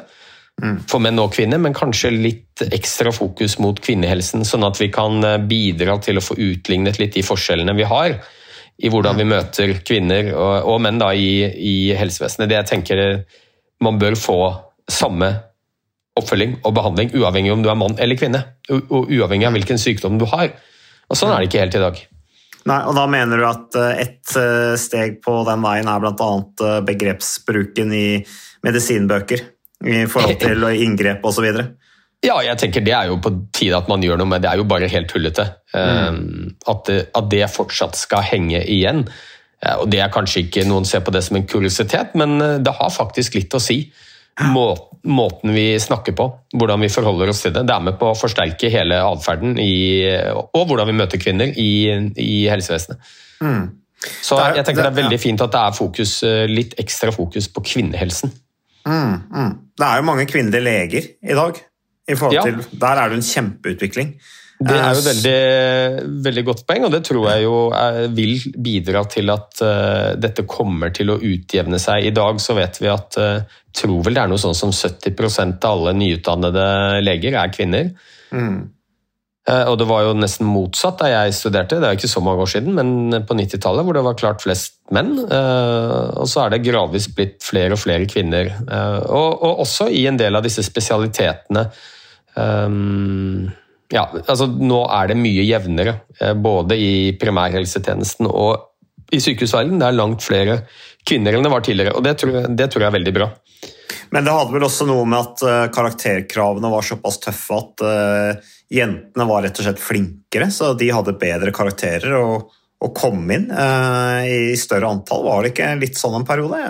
for 0.89 1.03
menn 1.03 1.21
og 1.21 1.35
kvinner, 1.35 1.61
men 1.61 1.77
kanskje 1.77 2.15
litt 2.15 2.50
ekstra 2.69 3.13
fokus 3.15 3.59
mot 3.63 3.79
kvinnehelsen, 3.81 4.45
sånn 4.47 4.67
at 4.67 4.81
vi 4.81 4.91
kan 4.93 5.23
eh, 5.27 5.41
bidra 5.41 5.99
til 6.03 6.21
å 6.21 6.25
få 6.25 6.37
utlignet 6.39 7.01
litt 7.01 7.17
de 7.17 7.25
forskjellene 7.27 7.75
vi 7.79 7.89
har 7.89 8.19
i 8.81 8.89
hvordan 8.89 9.19
vi 9.19 9.29
møter 9.29 9.75
kvinner 9.85 10.33
og, 10.33 10.55
og 10.73 10.81
menn 10.85 11.01
da, 11.01 11.11
i, 11.13 11.45
i, 11.45 11.75
helsevesenet. 11.97 12.49
Det 12.49 12.59
jeg 12.59 12.69
tenker 12.71 13.03
man 13.85 13.99
bør 14.01 14.17
få 14.17 14.39
samme 14.91 15.29
oppfølging 16.19 16.59
og 16.65 16.73
behandling, 16.77 17.13
uavhengig 17.17 17.53
om 17.53 17.65
du 17.65 17.69
er 17.71 17.79
mann 17.79 17.99
eller 18.01 18.19
kvinne. 18.19 18.41
Og 18.73 19.13
uavhengig 19.13 19.49
av 19.49 19.55
hvilken 19.57 19.81
sykdom 19.81 20.17
du 20.21 20.27
har. 20.33 20.55
Og 21.11 21.19
Sånn 21.19 21.33
er 21.33 21.43
det 21.43 21.51
ikke 21.51 21.63
helt 21.63 21.77
i 21.77 21.85
dag. 21.85 22.01
Nei, 22.69 22.81
og 22.89 22.97
da 22.97 23.07
mener 23.09 23.41
du 23.41 23.47
at 23.49 23.77
et 23.81 24.21
ett 24.21 24.37
eh, 24.37 24.75
steg 24.81 25.21
på 25.25 25.39
den 25.49 25.63
veien 25.65 25.89
er 25.89 26.03
bl.a. 26.03 26.81
begrepsbruken 26.85 27.95
i 27.97 28.07
medisinbøker 28.67 29.45
i 29.89 30.05
forhold 30.11 30.41
til 30.45 30.67
inngrep 30.85 31.25
osv.? 31.25 31.49
Ja, 32.23 32.37
jeg 32.45 32.59
tenker 32.61 32.85
det 32.85 32.93
er 32.93 33.07
jo 33.09 33.17
på 33.25 33.31
tide 33.57 33.79
at 33.79 33.89
man 33.89 34.03
gjør 34.05 34.19
noe 34.21 34.29
med 34.29 34.43
det. 34.45 34.51
er 34.51 34.61
jo 34.61 34.65
bare 34.69 34.89
helt 34.93 35.09
tullete. 35.09 35.47
Mm. 35.73 36.57
At, 36.69 36.83
det, 36.87 36.99
at 37.17 37.31
det 37.33 37.47
fortsatt 37.51 37.97
skal 37.97 38.23
henge 38.29 38.61
igjen. 38.69 39.07
Eh, 39.65 39.77
Og 39.81 39.89
det 39.91 40.01
er 40.05 40.13
kanskje 40.13 40.43
ikke 40.45 40.67
noen 40.69 40.85
ser 40.85 41.01
på 41.01 41.13
det 41.15 41.23
som 41.25 41.37
en 41.37 41.47
kuriositet, 41.49 42.13
men 42.15 42.37
eh, 42.45 42.59
det 42.61 42.75
har 42.77 42.91
faktisk 42.93 43.35
litt 43.41 43.57
å 43.57 43.61
si. 43.63 43.87
Må, 44.41 44.67
måten 45.05 45.53
vi 45.53 45.75
snakker 45.81 46.15
på, 46.17 46.27
hvordan 46.57 46.81
vi 46.81 46.89
forholder 46.93 47.29
oss 47.33 47.43
til 47.45 47.53
det. 47.53 47.65
Det 47.69 47.75
er 47.75 47.83
med 47.85 47.99
på 48.01 48.09
å 48.09 48.17
forsterke 48.17 48.71
hele 48.73 48.97
atferden 49.05 49.57
og 49.59 50.63
hvordan 50.71 50.89
vi 50.89 50.95
møter 50.97 51.21
kvinner 51.21 51.51
i, 51.61 51.67
i 52.17 52.47
helsevesenet. 52.49 53.01
Så 54.23 54.37
Det 54.39 54.45
er- 54.47 54.57
jeg 54.61 54.65
tenker 54.65 54.83
det 54.83 54.87
er 54.87 54.97
veldig 54.97 55.05
veldig 55.11 55.21
fint 55.21 55.41
at 55.45 55.53
det 55.53 55.61
er 55.61 55.73
fokus, 55.77 56.23
eh, 56.25 56.47
litt 56.49 56.75
ekstra 56.81 57.13
fokus 57.13 57.49
på 57.53 57.61
kvinnehelsen. 57.65 58.33
Mm, 58.87 59.17
mm. 59.29 59.51
Det 59.77 59.87
er 59.87 59.97
jo 60.01 60.03
mange 60.09 60.25
kvinnelige 60.27 60.65
leger 60.65 61.03
i 61.21 61.35
dag. 61.37 61.61
I 62.11 62.19
forhold 62.19 62.39
Ja. 62.39 62.45
til, 62.49 62.79
der 62.81 63.01
er 63.01 63.09
det 63.09 63.21
en 63.21 63.29
kjempeutvikling. 63.31 64.15
Det 64.61 64.77
er 64.77 64.91
jo 64.93 65.01
Eh, 65.01 65.07
veldig, 65.07 66.23
veldig 66.25 66.43
godt 66.45 66.67
poeng, 66.69 66.85
og 66.85 66.93
det 66.93 67.01
tror 67.09 67.31
jeg 67.31 67.45
jo 67.47 67.61
er, 67.73 68.09
vil 68.13 68.35
bidra 68.61 69.07
til 69.09 69.33
at 69.33 69.63
uh, 69.65 70.17
dette 70.21 70.45
kommer 70.45 70.93
til 70.93 71.15
å 71.15 71.17
utjevne 71.17 71.79
seg. 71.81 72.11
I 72.11 72.13
dag 72.13 72.41
så 72.45 72.57
vet 72.59 72.77
vi 72.83 72.91
at 72.93 73.17
uh, 73.17 73.41
tror 73.73 74.03
vel 74.05 74.19
det 74.19 74.21
er 74.21 74.29
noe 74.29 74.43
sånn 74.43 74.59
som 74.59 74.75
70% 74.75 75.65
av 75.65 75.79
alle 75.79 75.95
nyutdannede 75.97 76.67
leger 77.07 77.39
er 77.41 77.55
kvinner. 77.55 77.89
Mm. 78.35 78.69
Og 79.51 79.75
det 79.81 79.87
var 79.89 80.05
jo 80.05 80.11
nesten 80.15 80.47
motsatt 80.47 81.01
da 81.01 81.09
jeg 81.09 81.33
studerte, 81.35 81.79
det 81.81 81.89
er 81.89 81.97
ikke 81.97 82.11
så 82.13 82.21
mange 82.23 82.45
år 82.45 82.51
siden, 82.53 82.75
men 82.77 83.23
på 83.27 83.35
90-tallet 83.35 83.87
hvor 83.87 83.97
det 83.97 84.03
var 84.05 84.19
klart 84.21 84.45
flest 84.45 84.77
menn. 84.95 85.17
og 85.17 86.29
så 86.31 86.45
er 86.45 86.53
det 86.53 86.61
gradvis 86.69 87.09
blitt 87.17 87.41
flere 87.43 87.75
og 87.75 87.81
flere 87.81 88.07
kvinner. 88.07 88.53
og, 89.09 89.41
og 89.41 89.65
også 89.65 89.89
i 89.91 90.05
en 90.07 90.21
del 90.21 90.39
av 90.39 90.45
disse 90.47 90.63
spesialitetene. 90.63 91.65
Um, 92.39 93.51
ja, 93.91 94.05
altså 94.23 94.47
Nå 94.47 94.85
er 94.95 95.11
det 95.11 95.19
mye 95.19 95.45
jevnere, 95.45 95.97
eh, 96.21 96.35
både 96.39 96.79
i 96.79 96.93
primærhelsetjenesten 97.19 98.29
og 98.31 98.69
i 99.11 99.19
sykehusverdenen. 99.23 99.81
Det 99.81 99.89
er 99.89 99.99
langt 99.99 100.23
flere 100.23 100.61
kvinner 101.07 101.35
enn 101.35 101.47
det 101.47 101.53
var 101.53 101.65
tidligere, 101.67 101.97
og 101.99 102.07
det 102.07 102.15
tror 102.21 102.37
jeg, 102.37 102.53
det 102.59 102.69
tror 102.71 102.85
jeg 102.85 102.93
er 102.93 102.99
veldig 102.99 103.15
bra. 103.17 103.31
Men 104.15 104.27
det 104.27 104.35
hadde 104.35 104.55
vel 104.55 104.67
også 104.67 104.87
noe 104.87 105.07
med 105.07 105.19
at 105.19 105.43
eh, 105.47 105.67
karakterkravene 105.75 106.71
var 106.71 106.87
såpass 106.87 107.21
tøffe 107.23 107.59
at 107.59 107.85
uh, 107.87 108.49
jentene 108.71 109.27
var 109.27 109.45
rett 109.47 109.59
og 109.59 109.67
slett 109.67 109.83
flinkere, 109.83 110.51
så 110.55 110.73
de 110.79 110.91
hadde 110.95 111.19
bedre 111.19 111.55
karakterer 111.55 112.15
og, 112.19 112.51
og 112.81 112.95
komme 112.97 113.35
inn 113.37 113.51
uh, 113.53 114.25
i 114.25 114.55
større 114.57 114.89
antall. 114.89 115.27
Var 115.27 115.43
det 115.45 115.51
ikke 115.53 115.67
litt 115.83 115.99
sånn 116.01 116.15
en 116.17 116.25
periode? 116.25 116.61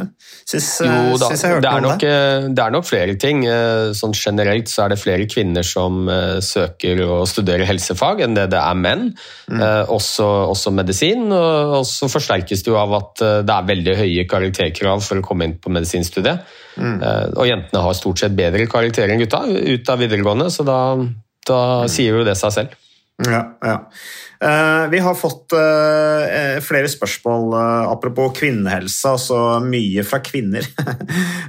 Syns, 0.51 0.69
eh, 0.83 0.91
Jo 0.91 1.19
da, 1.21 1.29
det 1.31 1.71
er, 1.71 1.85
nok, 1.85 2.03
eh, 2.03 2.47
det 2.51 2.65
er 2.65 2.75
nok 2.75 2.89
flere 2.89 3.15
ting. 3.15 3.45
Sånn 3.95 4.17
generelt 4.19 4.67
så 4.73 4.85
er 4.85 4.95
det 4.95 4.99
flere 4.99 5.29
kvinner 5.31 5.63
som 5.67 6.09
søker 6.43 7.05
å 7.07 7.21
studere 7.31 7.69
helsefag 7.69 8.25
enn 8.27 8.35
det 8.35 8.49
det 8.51 8.59
er 8.59 8.81
menn. 8.81 9.07
Eh, 9.55 9.85
Også, 9.87 10.27
også 10.51 10.75
medisin. 10.75 11.29
Og 11.31 11.87
så 11.87 12.11
forsterkes 12.11 12.67
det 12.67 12.73
jo 12.75 12.81
av 12.81 12.97
at 12.99 13.25
det 13.47 13.55
er 13.55 13.71
veldig 13.71 13.97
høye 14.03 14.27
karakterkrav 14.35 15.07
for 15.07 15.23
å 15.23 15.27
komme 15.31 15.47
inn 15.47 15.59
på 15.63 15.71
medisinstudiet. 15.71 16.43
Eh, 16.81 17.27
Og 17.37 17.47
jentene 17.47 17.87
har 17.87 17.95
stort 17.99 18.19
sett 18.23 18.35
bedre 18.35 18.67
karakterer 18.67 19.15
enn 19.15 19.23
gutta 19.23 19.45
ut 19.47 19.95
av 19.95 20.03
videregående, 20.03 20.51
så 20.51 20.67
da, 20.67 20.79
da 21.47 21.61
sier 21.91 22.19
jo 22.19 22.27
det 22.27 22.35
seg 22.41 22.59
selv. 22.59 22.79
Ja, 23.27 23.41
ja. 23.61 23.91
Eh, 24.41 24.89
vi 24.89 24.99
har 25.05 25.15
fått 25.19 25.53
eh, 25.53 26.61
flere 26.65 26.89
spørsmål 26.89 27.53
eh, 27.59 27.91
apropos 27.91 28.33
kvinnehelse, 28.39 29.11
altså 29.11 29.41
mye 29.65 30.05
fra 30.07 30.23
kvinner. 30.25 30.67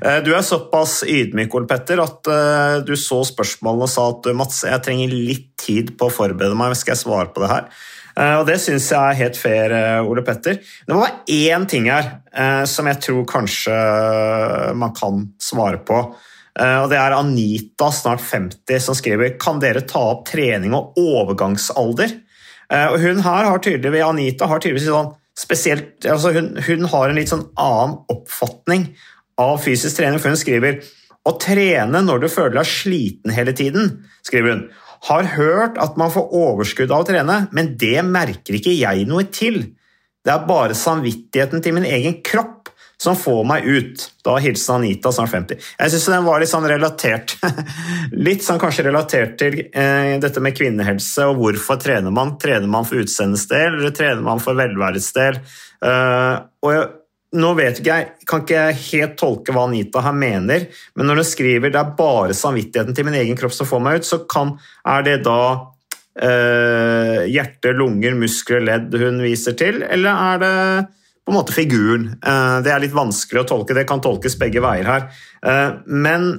Eh, 0.02 0.18
du 0.26 0.32
er 0.34 0.42
såpass 0.42 1.04
ydmyk, 1.06 1.54
Ole 1.54 1.68
Petter, 1.70 2.00
at 2.02 2.26
eh, 2.26 2.80
du 2.82 2.96
så 2.98 3.20
spørsmålene 3.28 3.86
og 3.86 3.92
sa 3.92 4.08
at 4.10 4.30
Mats, 4.34 4.64
jeg 4.66 4.82
trenger 4.82 5.14
litt 5.14 5.52
tid 5.62 5.92
på 6.00 6.08
å 6.10 6.14
forberede 6.14 6.58
meg, 6.58 6.74
skal 6.80 6.96
jeg 6.96 7.04
svare 7.04 7.30
på 7.30 7.44
det 7.44 7.52
her? 7.52 7.68
Eh, 8.18 8.36
og 8.40 8.48
Det 8.50 8.58
syns 8.62 8.90
jeg 8.92 9.00
er 9.00 9.20
helt 9.22 9.38
fair, 9.40 9.76
eh, 9.76 10.10
Ole 10.10 10.24
Petter. 10.26 10.58
Det 10.58 10.96
må 10.96 11.04
være 11.04 11.22
én 11.30 11.68
ting 11.70 11.88
her 11.92 12.18
eh, 12.34 12.66
som 12.66 12.90
jeg 12.90 13.00
tror 13.06 13.28
kanskje 13.30 13.78
man 14.76 14.96
kan 14.98 15.28
svare 15.40 15.80
på. 15.86 16.04
Eh, 16.60 16.78
Og 16.84 16.90
Det 16.92 16.98
er 17.00 17.16
Anita, 17.16 17.92
snart 17.92 18.22
50, 18.22 18.80
som 18.80 18.96
skriver 18.98 19.38
Kan 19.40 19.60
dere 19.60 19.86
ta 19.88 20.02
opp 20.12 20.26
trening 20.28 20.74
og 20.76 20.98
overgangsalder? 21.00 22.18
Eh, 22.72 22.88
Og 22.92 23.00
Hun 23.00 23.24
her 23.24 23.50
har 23.50 23.60
tydeligvis, 23.60 24.04
Anita 24.04 24.48
har 24.48 24.60
tydeligvis 24.60 24.90
sånn 24.92 25.14
spesielt 25.38 26.06
altså 26.06 26.34
hun, 26.36 26.58
hun 26.60 26.86
har 26.92 27.10
en 27.10 27.16
litt 27.16 27.32
sånn 27.32 27.48
annen 27.60 27.96
oppfatning 28.12 28.90
av 29.40 29.62
fysisk 29.64 29.98
trening, 29.98 30.20
for 30.20 30.34
hun 30.34 30.40
skriver 30.40 30.82
å 31.26 31.34
trene 31.40 32.02
når 32.04 32.24
du 32.24 32.28
føler 32.30 32.58
deg 32.60 32.68
sliten 32.70 33.34
hele 33.34 33.54
tiden, 33.58 33.94
skriver 34.28 34.52
hun. 34.52 34.64
Har 35.08 35.32
hørt 35.38 35.80
at 35.82 35.96
man 35.98 36.12
får 36.14 36.34
overskudd 36.36 36.92
av 36.94 37.06
å 37.06 37.08
trene, 37.08 37.38
men 37.56 37.76
det 37.80 38.04
merker 38.06 38.60
ikke 38.60 38.76
jeg 38.76 39.08
noe 39.10 39.24
til. 39.34 39.64
Det 40.22 40.34
er 40.34 40.46
bare 40.50 40.78
samvittigheten 40.78 41.64
til 41.64 41.80
min 41.80 41.88
egen 41.90 42.20
kropp 42.28 42.61
som 43.02 43.16
får 43.18 43.44
meg 43.50 43.66
ut. 43.66 44.04
Da 44.22 44.36
hilsen 44.38 44.76
Anita, 44.76 45.10
snart 45.12 45.32
50. 45.32 45.58
Jeg 45.80 45.94
syns 45.94 46.06
den 46.12 46.26
var 46.28 46.42
litt 46.42 46.52
sånn 46.52 46.68
relatert 46.70 47.34
Litt 48.28 48.46
sånn 48.46 48.60
kanskje 48.62 48.86
relatert 48.86 49.40
til 49.42 49.58
eh, 49.66 50.14
dette 50.22 50.44
med 50.44 50.54
kvinnehelse 50.58 51.26
og 51.32 51.40
hvorfor 51.42 51.80
trener 51.82 52.14
man. 52.14 52.36
Trener 52.42 52.70
man 52.70 52.86
for 52.86 53.02
utseendets 53.02 53.48
del, 53.50 53.80
eller 53.80 53.96
trener 53.98 54.22
man 54.26 54.44
for 54.44 54.60
velværets 54.60 55.10
del? 55.18 55.42
Eh, 55.82 56.36
og 56.62 56.76
jeg, 56.76 56.86
nå 57.42 57.52
vet 57.58 57.82
ikke 57.82 57.98
jeg, 57.98 58.14
kan 58.30 58.46
ikke 58.46 58.60
jeg 58.60 58.80
helt 58.92 59.18
tolke 59.18 59.56
hva 59.56 59.66
Anita 59.66 60.06
her 60.06 60.16
mener, 60.22 60.70
men 60.94 61.10
når 61.10 61.24
hun 61.24 61.30
skriver 61.32 61.74
det 61.74 61.82
er 61.82 61.94
bare 61.98 62.38
samvittigheten 62.38 62.98
til 62.98 63.08
min 63.08 63.18
egen 63.18 63.40
kropp 63.40 63.56
som 63.56 63.70
får 63.70 63.82
meg 63.82 64.02
ut, 64.02 64.10
så 64.12 64.24
kan, 64.30 64.58
er 64.86 65.06
det 65.08 65.22
da 65.26 65.42
eh, 66.22 67.26
hjerte, 67.34 67.74
lunger, 67.74 68.14
muskler, 68.20 68.62
ledd 68.68 68.94
hun 68.94 69.24
viser 69.26 69.58
til, 69.58 69.82
eller 69.90 70.26
er 70.30 70.44
det 70.44 70.58
på 71.26 71.32
en 71.32 71.38
måte 71.38 71.56
figuren? 71.56 72.08
Eh, 72.26 72.58
det 72.66 72.72
er 72.74 72.82
litt 72.84 72.96
vanskelig 72.96 73.44
å 73.44 73.50
tolke, 73.54 73.76
det 73.78 73.88
kan 73.90 74.02
tolkes 74.04 74.38
begge 74.40 74.64
veier 74.64 74.88
her. 74.90 75.06
Eh, 75.46 75.70
men 75.86 76.32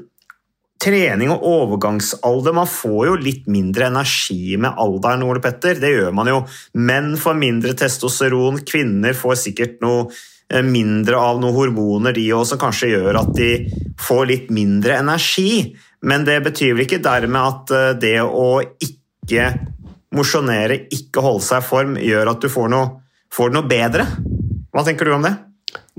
trening 0.82 1.30
og 1.30 1.44
overgangsalder 1.46 2.56
Man 2.56 2.66
får 2.66 3.02
jo 3.06 3.18
litt 3.22 3.44
mindre 3.46 3.86
energi 3.86 4.56
med 4.58 4.74
alderen, 4.82 5.22
Ole 5.22 5.42
Petter. 5.42 5.78
Det 5.78 5.92
gjør 5.92 6.10
man 6.16 6.30
jo. 6.30 6.42
Menn 6.74 7.14
får 7.20 7.38
mindre 7.38 7.76
testosteron, 7.78 8.64
kvinner 8.66 9.14
får 9.14 9.38
sikkert 9.44 9.78
noe 9.84 10.08
eh, 10.50 10.64
mindre 10.66 11.20
av 11.22 11.38
noen 11.38 11.54
hormoner 11.54 12.16
de 12.18 12.26
også, 12.34 12.56
som 12.56 12.64
kanskje 12.66 12.90
gjør 12.96 13.20
at 13.22 13.32
de 13.38 13.52
får 14.02 14.26
litt 14.32 14.50
mindre 14.50 14.98
energi. 14.98 15.76
Men 16.02 16.26
det 16.26 16.40
betyr 16.42 16.74
vel 16.74 16.88
ikke 16.88 17.04
dermed 17.04 17.38
at 17.38 18.00
det 18.02 18.16
å 18.26 18.58
ikke 18.82 19.52
mosjonere, 20.12 20.82
ikke 20.92 21.22
holde 21.22 21.46
seg 21.46 21.62
i 21.62 21.66
form, 21.70 21.94
gjør 22.02 22.34
at 22.34 22.42
du 22.42 22.50
får 22.52 22.72
noe, 22.74 22.88
får 23.32 23.54
noe 23.54 23.70
bedre. 23.70 24.08
Hva 24.72 24.84
tenker 24.86 25.08
du 25.08 25.14
om 25.16 25.24
det? 25.26 25.34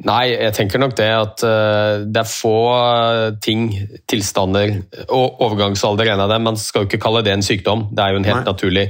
Nei, 0.06 0.34
jeg 0.34 0.54
tenker 0.58 0.82
nok 0.82 0.96
det 0.98 1.08
at 1.14 1.44
eh, 1.46 2.04
det 2.10 2.22
er 2.24 2.30
få 2.30 2.54
eh, 2.74 3.36
ting, 3.42 3.68
tilstander 4.10 4.74
og 5.06 5.42
overgangsalder 5.46 6.10
er 6.10 6.16
en 6.16 6.24
av 6.26 6.34
dem. 6.34 6.46
Man 6.50 6.58
skal 6.58 6.84
jo 6.84 6.90
ikke 6.90 7.02
kalle 7.06 7.22
det 7.26 7.34
en 7.36 7.46
sykdom, 7.46 7.88
det 7.94 8.02
er 8.02 8.14
jo 8.14 8.22
en 8.22 8.28
helt 8.28 8.42
Nei. 8.42 8.50
naturlig 8.50 8.86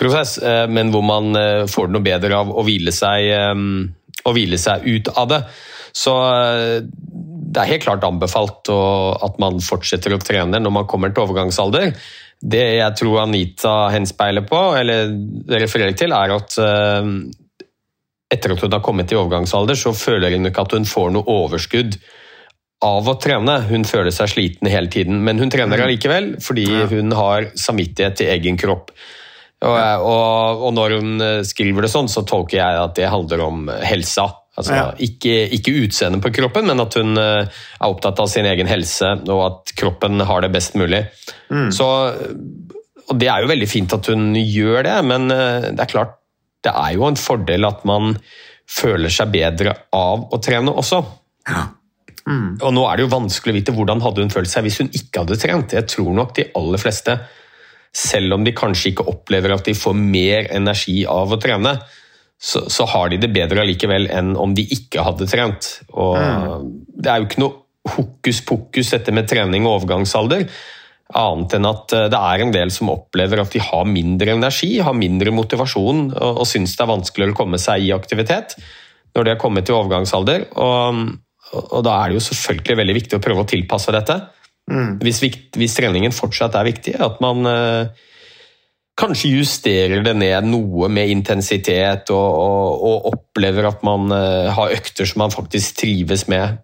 prosess. 0.00 0.36
eh, 0.40 0.64
Men 0.72 0.92
hvor 0.94 1.04
man 1.04 1.36
får 1.68 1.88
det 1.88 1.96
noe 1.96 2.06
bedre 2.08 2.40
av 2.40 2.52
å 2.52 2.64
hvile 2.64 2.92
seg, 2.92 3.28
å 4.24 4.34
hvile 4.36 4.60
seg 4.60 4.88
ut 4.88 5.12
av 5.12 5.28
det. 5.34 5.42
Så 5.96 6.12
det 6.76 7.62
er 7.62 7.70
helt 7.70 7.84
klart 7.86 8.04
anbefalt 8.04 8.68
at 8.68 9.38
man 9.40 9.62
fortsetter 9.64 10.12
å 10.12 10.20
trene 10.20 10.60
når 10.60 10.74
man 10.80 10.88
kommer 10.88 11.12
til 11.12 11.24
overgangsalder. 11.24 11.94
Det 12.36 12.64
jeg 12.76 12.96
tror 13.00 13.22
Anita 13.22 13.76
henspeiler 13.94 14.44
på, 14.44 14.60
eller 14.76 15.14
refererer 15.56 15.96
til, 15.96 16.12
er 16.12 16.34
at 16.36 16.58
etter 18.32 18.54
at 18.56 18.62
hun 18.64 18.72
har 18.74 18.82
kommet 18.84 19.12
i 19.12 19.18
overgangsalder, 19.18 19.78
så 19.78 19.92
føler 19.94 20.34
hun 20.34 20.48
ikke 20.50 20.64
at 20.66 20.72
hun 20.76 20.86
får 20.88 21.12
noe 21.14 21.28
overskudd 21.30 21.98
av 22.84 23.06
å 23.08 23.14
trene. 23.22 23.60
Hun 23.70 23.86
føler 23.88 24.12
seg 24.14 24.32
sliten 24.34 24.68
hele 24.68 24.90
tiden, 24.92 25.22
men 25.24 25.38
hun 25.40 25.52
trener 25.52 25.80
allikevel 25.86 26.34
fordi 26.44 26.66
hun 26.90 27.14
har 27.16 27.50
samvittighet 27.56 28.18
til 28.20 28.32
egen 28.34 28.58
kropp. 28.60 28.90
Og, 29.64 29.72
og, 30.04 30.64
og 30.68 30.74
når 30.76 30.98
hun 30.98 31.22
eh, 31.24 31.38
skriver 31.48 31.86
det 31.86 31.88
sånn, 31.92 32.10
så 32.12 32.26
tolker 32.28 32.58
jeg 32.58 32.80
at 32.82 32.98
det 32.98 33.06
handler 33.08 33.40
om 33.46 33.70
helsa. 33.88 34.26
Altså, 34.56 34.72
Ja. 34.76 34.84
ikke, 35.00 35.32
ikke 35.56 35.72
utseendet 35.84 36.22
på 36.24 36.30
kroppen, 36.36 36.68
men 36.68 36.80
at 36.80 36.94
hun 36.96 37.16
eh, 37.20 37.48
er 37.48 37.88
opptatt 37.88 38.20
av 38.20 38.28
sin 38.32 38.44
egen 38.48 38.68
helse, 38.68 39.14
og 39.28 39.40
at 39.46 39.72
kroppen 39.76 40.20
har 40.28 40.44
det 40.44 40.52
best 40.52 40.76
mulig. 40.76 41.02
Så, 41.72 41.88
og 43.06 43.18
det 43.20 43.28
er 43.32 43.44
jo 43.44 43.50
veldig 43.50 43.68
fint 43.68 43.96
at 43.96 44.08
hun 44.12 44.30
gjør 44.36 44.84
det, 44.88 44.94
men 45.08 45.30
eh, 45.32 45.70
det 45.72 45.84
er 45.86 45.92
klart, 45.92 46.14
det 46.64 46.72
er 46.72 46.94
jo 46.96 47.06
en 47.06 47.18
fordel 47.20 47.68
at 47.68 47.84
man 47.88 48.14
føler 48.66 49.12
seg 49.12 49.32
bedre 49.34 49.74
av 49.94 50.26
å 50.34 50.40
trene 50.42 50.72
også. 50.74 51.02
Og 52.66 52.72
nå 52.74 52.86
er 52.88 52.98
det 52.98 53.04
jo 53.04 53.12
vanskelig 53.12 53.52
å 53.52 53.56
vite 53.60 53.74
hvordan 53.76 54.02
hadde 54.02 54.24
hun 54.24 54.32
følt 54.34 54.50
seg 54.50 54.66
hvis 54.66 54.80
hun 54.82 54.90
ikke 54.90 55.22
hadde 55.22 55.38
trent. 55.38 55.76
Jeg 55.76 55.86
tror 55.92 56.10
nok 56.16 56.34
de 56.38 56.48
aller 56.58 56.82
fleste, 56.82 57.14
selv 57.96 58.34
om 58.36 58.46
de 58.46 58.54
kanskje 58.56 58.90
ikke 58.92 59.06
opplever 59.12 59.54
at 59.54 59.68
de 59.68 59.76
får 59.78 59.94
mer 59.96 60.50
energi 60.56 61.04
av 61.08 61.32
å 61.32 61.38
trene, 61.40 61.76
så, 62.36 62.66
så 62.68 62.84
har 62.90 63.08
de 63.08 63.20
det 63.22 63.30
bedre 63.32 63.62
allikevel 63.62 64.10
enn 64.12 64.34
om 64.36 64.52
de 64.56 64.66
ikke 64.76 65.04
hadde 65.06 65.28
trent. 65.30 65.70
Og 65.94 66.66
Det 66.92 67.12
er 67.12 67.22
jo 67.22 67.28
ikke 67.30 67.44
noe 67.44 67.62
hokus 67.86 68.42
pokus 68.44 68.90
dette 68.92 69.14
med 69.14 69.28
trening 69.30 69.66
og 69.66 69.80
overgangsalder. 69.80 70.48
Annet 71.14 71.54
enn 71.54 71.68
at 71.68 71.92
eh, 71.94 72.08
det 72.10 72.18
er 72.18 72.42
en 72.42 72.54
del 72.54 72.72
som 72.74 72.90
opplever 72.90 73.42
at 73.42 73.52
de 73.54 73.62
har 73.62 73.86
mindre 73.86 74.34
energi, 74.34 74.72
har 74.82 74.96
mindre 74.96 75.34
motivasjon 75.34 76.08
og, 76.16 76.40
og 76.42 76.48
syns 76.48 76.74
det 76.74 76.82
er 76.82 76.90
vanskeligere 76.90 77.36
å 77.36 77.38
komme 77.38 77.60
seg 77.62 77.86
i 77.86 77.94
aktivitet 77.94 78.56
når 79.16 79.24
de 79.24 79.32
har 79.32 79.40
kommet 79.40 79.64
til 79.68 79.78
overgangsalder. 79.78 80.48
Og, 80.60 81.04
og 81.62 81.78
da 81.86 81.94
er 82.00 82.10
det 82.10 82.18
jo 82.18 82.26
selvfølgelig 82.26 82.80
veldig 82.82 82.96
viktig 82.98 83.16
å 83.16 83.22
prøve 83.22 83.46
å 83.46 83.48
tilpasse 83.48 83.94
dette. 83.94 84.18
Hvis, 84.66 85.22
hvis 85.54 85.76
treningen 85.78 86.12
fortsatt 86.12 86.58
er 86.58 86.66
viktig, 86.66 86.96
at 87.00 87.20
man 87.22 87.46
eh, 87.46 88.06
kanskje 88.98 89.30
justerer 89.36 90.02
det 90.04 90.16
ned 90.18 90.48
noe 90.50 90.88
med 90.92 91.12
intensitet 91.12 92.10
og, 92.14 92.38
og, 92.42 92.86
og 92.90 93.08
opplever 93.12 93.68
at 93.70 93.84
man 93.86 94.10
eh, 94.16 94.50
har 94.56 94.74
økter 94.74 95.08
som 95.08 95.22
man 95.22 95.34
faktisk 95.34 95.78
trives 95.84 96.26
med. 96.32 96.58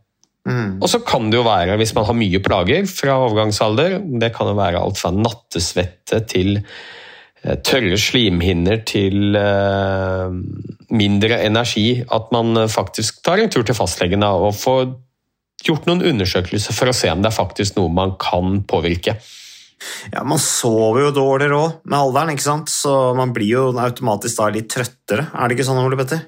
Og 0.83 0.88
så 0.90 0.98
kan 1.07 1.28
det 1.31 1.38
jo 1.38 1.46
være, 1.46 1.76
hvis 1.78 1.94
man 1.94 2.09
har 2.09 2.18
mye 2.18 2.40
plager 2.42 2.88
fra 2.90 3.18
overgangsalder, 3.28 4.00
det 4.18 4.33
kan 4.35 4.50
jo 4.50 4.59
være 4.59 4.81
alt 4.83 4.98
fra 4.98 5.12
nattesvette 5.14 6.18
til 6.33 6.57
eh, 6.59 7.61
tørre 7.62 7.98
slimhinner 8.00 8.83
til 8.88 9.38
eh, 9.38 10.35
mindre 10.90 11.38
energi, 11.46 12.02
at 12.02 12.33
man 12.35 12.64
eh, 12.64 12.72
faktisk 12.72 13.22
tar 13.22 13.42
en 13.42 13.52
tur 13.55 13.62
til 13.68 13.78
fastlegen 13.78 14.26
og 14.26 14.50
får 14.59 14.90
gjort 15.62 15.87
noen 15.87 16.02
undersøkelser 16.11 16.74
for 16.74 16.90
å 16.90 16.96
se 16.96 17.12
om 17.12 17.22
det 17.22 17.31
er 17.31 17.38
faktisk 17.38 17.78
noe 17.78 17.92
man 17.94 18.16
kan 18.18 18.64
påvirke. 18.66 19.14
Ja, 20.12 20.22
Man 20.26 20.38
sover 20.42 21.07
jo 21.07 21.14
dårligere 21.14 21.59
òg 21.59 21.78
med 21.87 21.98
alderen, 21.98 22.35
ikke 22.35 22.48
sant? 22.48 22.70
så 22.70 23.12
man 23.18 23.35
blir 23.35 23.50
jo 23.50 23.64
automatisk 23.78 24.38
da 24.42 24.50
litt 24.55 24.70
trøttere. 24.70 25.28
Er 25.35 25.48
det 25.48 25.59
ikke 25.59 25.70
sånn, 25.70 25.83
Ole 25.83 25.98
Petter? 25.98 26.26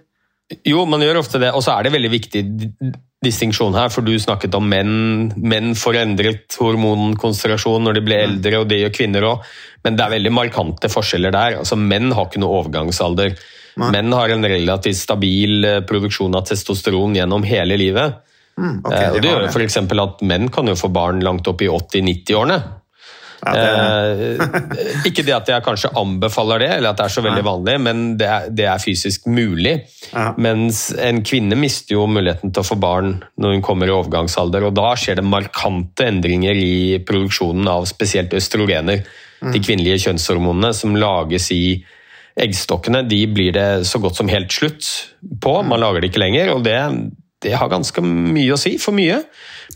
Jo, 0.67 0.85
man 0.87 1.03
gjør 1.03 1.23
ofte 1.23 1.41
det, 1.41 1.51
og 1.57 1.65
så 1.65 1.75
er 1.75 1.87
det 1.87 1.95
veldig 1.95 2.11
viktig 2.13 2.43
distinksjon 3.25 3.77
her, 3.79 3.91
for 3.93 4.07
du 4.07 4.13
snakket 4.21 4.55
om 4.59 4.69
menn. 4.71 5.33
Menn 5.41 5.75
får 5.79 6.01
endret 6.05 6.59
hormonkonsentrasjon 6.61 7.85
når 7.87 7.99
de 7.99 8.05
blir 8.07 8.25
eldre, 8.27 8.61
og 8.61 8.69
det 8.71 8.83
gjør 8.83 8.95
kvinner 9.01 9.27
òg. 9.33 9.49
Men 9.85 9.99
det 9.99 10.05
er 10.05 10.15
veldig 10.17 10.33
markante 10.33 10.91
forskjeller 10.93 11.35
der. 11.35 11.59
Altså, 11.63 11.79
menn 11.81 12.13
har 12.15 12.29
ikke 12.29 12.43
noe 12.43 12.61
overgangsalder. 12.63 13.35
Nei. 13.81 13.91
Menn 13.97 14.15
har 14.15 14.31
en 14.31 14.47
relativt 14.47 15.01
stabil 15.01 15.67
eh, 15.67 15.81
produksjon 15.89 16.37
av 16.39 16.47
testosteron 16.47 17.17
gjennom 17.19 17.45
hele 17.49 17.79
livet. 17.81 18.21
Mm, 18.55 18.85
okay, 18.85 19.01
Eh, 19.01 19.11
og 19.11 19.21
det 19.23 19.33
gjør 19.33 19.49
f.eks. 19.51 19.81
at 19.83 20.23
menn 20.23 20.49
kan 20.55 20.71
jo 20.71 20.77
få 20.79 20.91
barn 20.95 21.23
langt 21.27 21.49
opp 21.51 21.65
i 21.65 21.71
80-90-årene. 21.71 22.59
Ja, 23.45 23.55
det, 23.55 23.65
Eh, 23.75 25.09
ikke 25.09 25.25
det 25.27 25.35
at 25.37 25.51
jeg 25.51 25.65
kanskje 25.65 25.93
anbefaler 25.99 26.63
det, 26.65 26.71
eller 26.77 26.93
at 26.93 27.01
det 27.01 27.07
er 27.07 27.15
så 27.15 27.25
veldig 27.25 27.45
vanlig, 27.47 27.75
men 27.85 28.05
det 28.21 28.29
er, 28.31 28.47
det 28.51 28.69
er 28.71 28.83
fysisk 28.83 29.27
mulig. 29.31 29.75
Ja. 30.13 30.31
Mens 30.41 30.87
en 30.97 31.23
kvinne 31.27 31.59
mister 31.59 31.99
jo 31.99 32.07
muligheten 32.11 32.55
til 32.55 32.65
å 32.65 32.69
få 32.69 32.79
barn 32.81 33.19
når 33.41 33.57
hun 33.57 33.65
kommer 33.65 33.91
i 33.91 33.95
overgangsalder, 33.95 34.69
og 34.69 34.77
da 34.79 34.95
skjer 34.99 35.21
det 35.21 35.27
markante 35.29 36.09
endringer 36.09 36.59
i 36.59 37.03
produksjonen 37.07 37.69
av 37.71 37.89
spesielt 37.91 38.35
østrogener. 38.37 39.05
De 39.45 39.61
kvinnelige 39.61 40.07
kjønnshormonene 40.07 40.71
som 40.77 40.97
lages 40.97 41.51
i 41.53 41.65
eggstokkene, 42.41 43.05
de 43.07 43.21
blir 43.31 43.53
det 43.55 43.69
så 43.87 44.01
godt 44.03 44.19
som 44.19 44.31
helt 44.31 44.53
slutt 44.53 44.89
på. 45.43 45.59
Man 45.69 45.83
lager 45.83 46.03
det 46.03 46.11
ikke 46.11 46.23
lenger, 46.25 46.55
og 46.55 46.65
det, 46.67 46.79
det 47.45 47.55
har 47.59 47.71
ganske 47.73 48.03
mye 48.05 48.55
å 48.55 48.61
si 48.61 48.77
for 48.81 48.97
mye. 48.97 49.21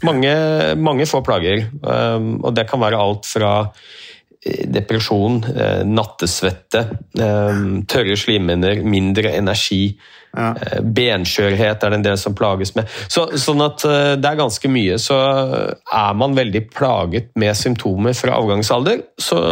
Mange, 0.06 0.34
mange 0.78 1.06
får 1.08 1.24
plager, 1.26 1.64
um, 1.82 2.36
og 2.42 2.52
det 2.56 2.68
kan 2.70 2.80
være 2.82 3.00
alt 3.00 3.26
fra 3.26 3.52
eh, 3.64 4.66
depresjon, 4.70 5.40
eh, 5.50 5.82
nattesvette, 5.88 6.84
um, 7.18 7.80
tørre 7.88 8.16
slimhinner, 8.20 8.84
mindre 8.86 9.32
energi. 9.38 9.96
Ja. 10.36 10.52
eh, 10.54 10.78
Benskjørhet 10.84 11.82
er 11.82 11.92
det 11.92 11.98
en 11.98 12.06
del 12.06 12.20
som 12.20 12.36
plages 12.38 12.74
med. 12.76 12.88
Så, 13.10 13.26
sånn 13.40 13.64
at 13.64 13.82
det 14.20 14.28
er 14.28 14.38
ganske 14.38 14.70
mye. 14.70 15.00
Så 15.02 15.16
er 15.18 16.20
man 16.20 16.36
veldig 16.38 16.66
plaget 16.70 17.32
med 17.40 17.56
symptomer 17.58 18.16
fra 18.16 18.36
avgangsalder, 18.38 19.02
så, 19.18 19.42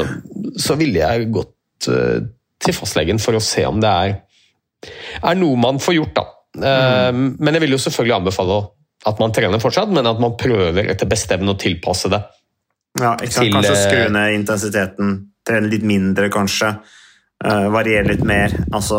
så 0.61 0.79
ville 0.79 1.03
jeg 1.03 1.33
gått 1.35 1.55
til 1.87 2.75
fastlegen 2.77 3.21
for 3.21 3.37
å 3.37 3.43
se 3.43 3.67
om 3.69 3.83
det 3.83 3.91
er, 3.91 4.17
er 5.25 5.39
noe 5.39 5.59
man 5.61 5.81
får 5.83 5.99
gjort, 5.99 6.17
da. 6.17 6.25
Eh, 6.57 7.13
Men 7.13 7.55
jeg 7.55 7.63
vil 7.67 7.77
jo 7.77 7.81
selvfølgelig 7.83 8.17
anbefale 8.21 8.59
at 9.07 9.21
man 9.23 9.33
trener 9.35 9.63
fortsatt, 9.63 9.93
men 9.93 10.07
at 10.09 10.21
man 10.23 10.37
prøver 10.41 10.89
etter 10.91 11.09
beste 11.09 11.37
evne 11.37 11.55
å 11.55 11.61
tilpasse 11.61 12.11
det. 12.11 12.23
ja, 12.99 13.15
ikke 13.21 13.35
sant? 13.35 13.53
Kanskje 13.53 13.75
eh, 13.75 13.83
skru 13.85 14.13
ned 14.15 14.35
intensiteten, 14.41 15.17
trene 15.47 15.71
litt 15.71 15.85
mindre 15.87 16.31
kanskje, 16.33 16.73
uh, 17.45 17.67
variere 17.71 18.09
litt 18.09 18.25
mer. 18.27 18.55
Altså, 18.73 18.99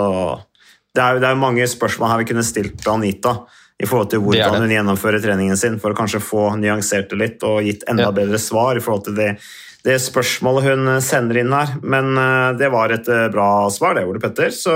det 0.95 1.03
er 1.03 1.17
jo 1.17 1.23
det 1.23 1.27
er 1.27 1.35
jo 1.35 1.41
mange 1.41 1.65
spørsmål 1.67 2.13
her 2.13 2.21
vi 2.21 2.27
kunne 2.29 2.45
stilt 2.45 2.77
til 2.79 2.93
Anita 2.93 3.33
i 3.81 3.85
forhold 3.89 4.09
til 4.13 4.21
hvordan 4.23 4.53
det. 4.53 4.61
hun 4.63 4.75
gjennomfører 4.77 5.21
treningen 5.21 5.57
sin, 5.59 5.79
for 5.81 5.91
å 5.91 5.97
kanskje 5.97 6.21
få 6.23 6.55
nyansert 6.61 7.09
det 7.11 7.19
litt 7.19 7.43
og 7.43 7.65
gitt 7.65 7.83
enda 7.89 8.07
Ja. 8.07 8.15
bedre 8.15 8.39
svar 8.39 8.77
i 8.77 8.81
forhold 8.85 9.09
til 9.09 9.17
det, 9.17 9.37
det 9.83 9.97
spørsmålet 10.01 10.69
hun 10.69 11.01
sender 11.01 11.41
inn 11.41 11.51
her. 11.53 11.75
Men 11.81 12.15
det 12.57 12.71
var 12.71 12.91
et 12.91 13.05
bra 13.05 13.69
svar, 13.69 13.93
det, 13.95 14.07
Ole 14.07 14.19
Petter. 14.19 14.49
Så 14.49 14.73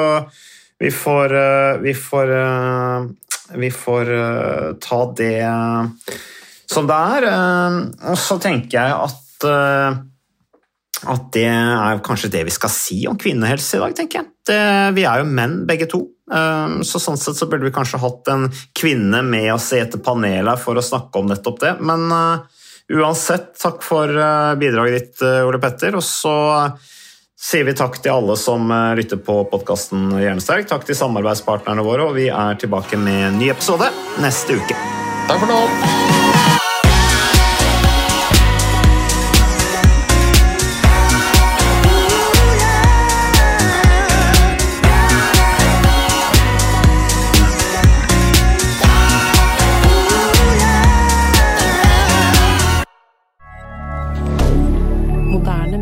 vi 0.81 0.91
får, 0.91 1.33
eh, 1.35 1.77
vi 1.77 1.93
får, 1.93 2.31
eh, 2.31 3.05
vi 3.53 3.71
får 3.71 4.13
eh, 4.13 4.73
ta 4.81 5.13
det 5.17 5.49
som 6.65 6.87
det 6.87 6.95
er. 7.17 7.27
Og 8.09 8.17
så 8.17 8.39
tenker 8.41 8.79
jeg 8.79 8.95
at 8.97 9.17
at 11.01 11.31
det 11.33 11.47
er 11.49 11.99
kanskje 12.05 12.29
det 12.29 12.43
vi 12.45 12.53
skal 12.53 12.69
si 12.69 12.99
om 13.09 13.17
kvinnehelse 13.17 13.77
i 13.77 13.79
dag, 13.81 13.93
tenker 13.97 14.19
jeg. 14.19 14.27
Det, 14.45 14.57
vi 14.93 15.05
er 15.09 15.23
jo 15.23 15.31
menn, 15.33 15.55
begge 15.65 15.87
to. 15.89 16.03
Så 16.29 17.01
sånn 17.01 17.17
sett 17.17 17.39
så 17.39 17.47
burde 17.49 17.65
vi 17.65 17.73
kanskje 17.73 17.97
hatt 18.03 18.29
en 18.29 18.45
kvinne 18.77 19.23
med 19.25 19.47
oss 19.55 19.71
i 19.73 19.79
et 19.81 19.97
panel 20.05 20.51
her 20.51 20.61
for 20.61 20.77
å 20.77 20.85
snakke 20.85 21.17
om 21.17 21.31
nettopp 21.31 21.57
det. 21.63 21.73
Men 21.81 22.05
uh, 22.13 22.61
uansett, 22.93 23.49
takk 23.57 23.81
for 23.81 24.13
bidraget 24.61 24.99
ditt, 24.99 25.25
Ole 25.41 25.57
Petter. 25.63 25.97
Og 25.97 26.05
så 26.05 26.35
sier 27.41 27.65
vi 27.65 27.73
takk 27.77 27.97
til 28.01 28.13
alle 28.13 28.37
som 28.39 28.69
uh, 28.71 28.93
lytter 28.97 29.19
på 29.21 29.41
podkasten 29.51 30.13
Hjernesterk. 30.21 30.69
Takk 30.69 30.85
til 30.87 30.97
samarbeidspartnerne 30.97 31.85
våre, 31.85 32.07
og 32.11 32.17
vi 32.19 32.29
er 32.29 32.59
tilbake 32.61 32.99
med 33.01 33.27
en 33.31 33.41
ny 33.41 33.51
episode 33.53 33.89
neste 34.21 34.61
uke. 34.61 34.77
Takk 35.27 35.41
for 35.41 35.49
nå! 35.49 35.61
Moderne 55.31 55.81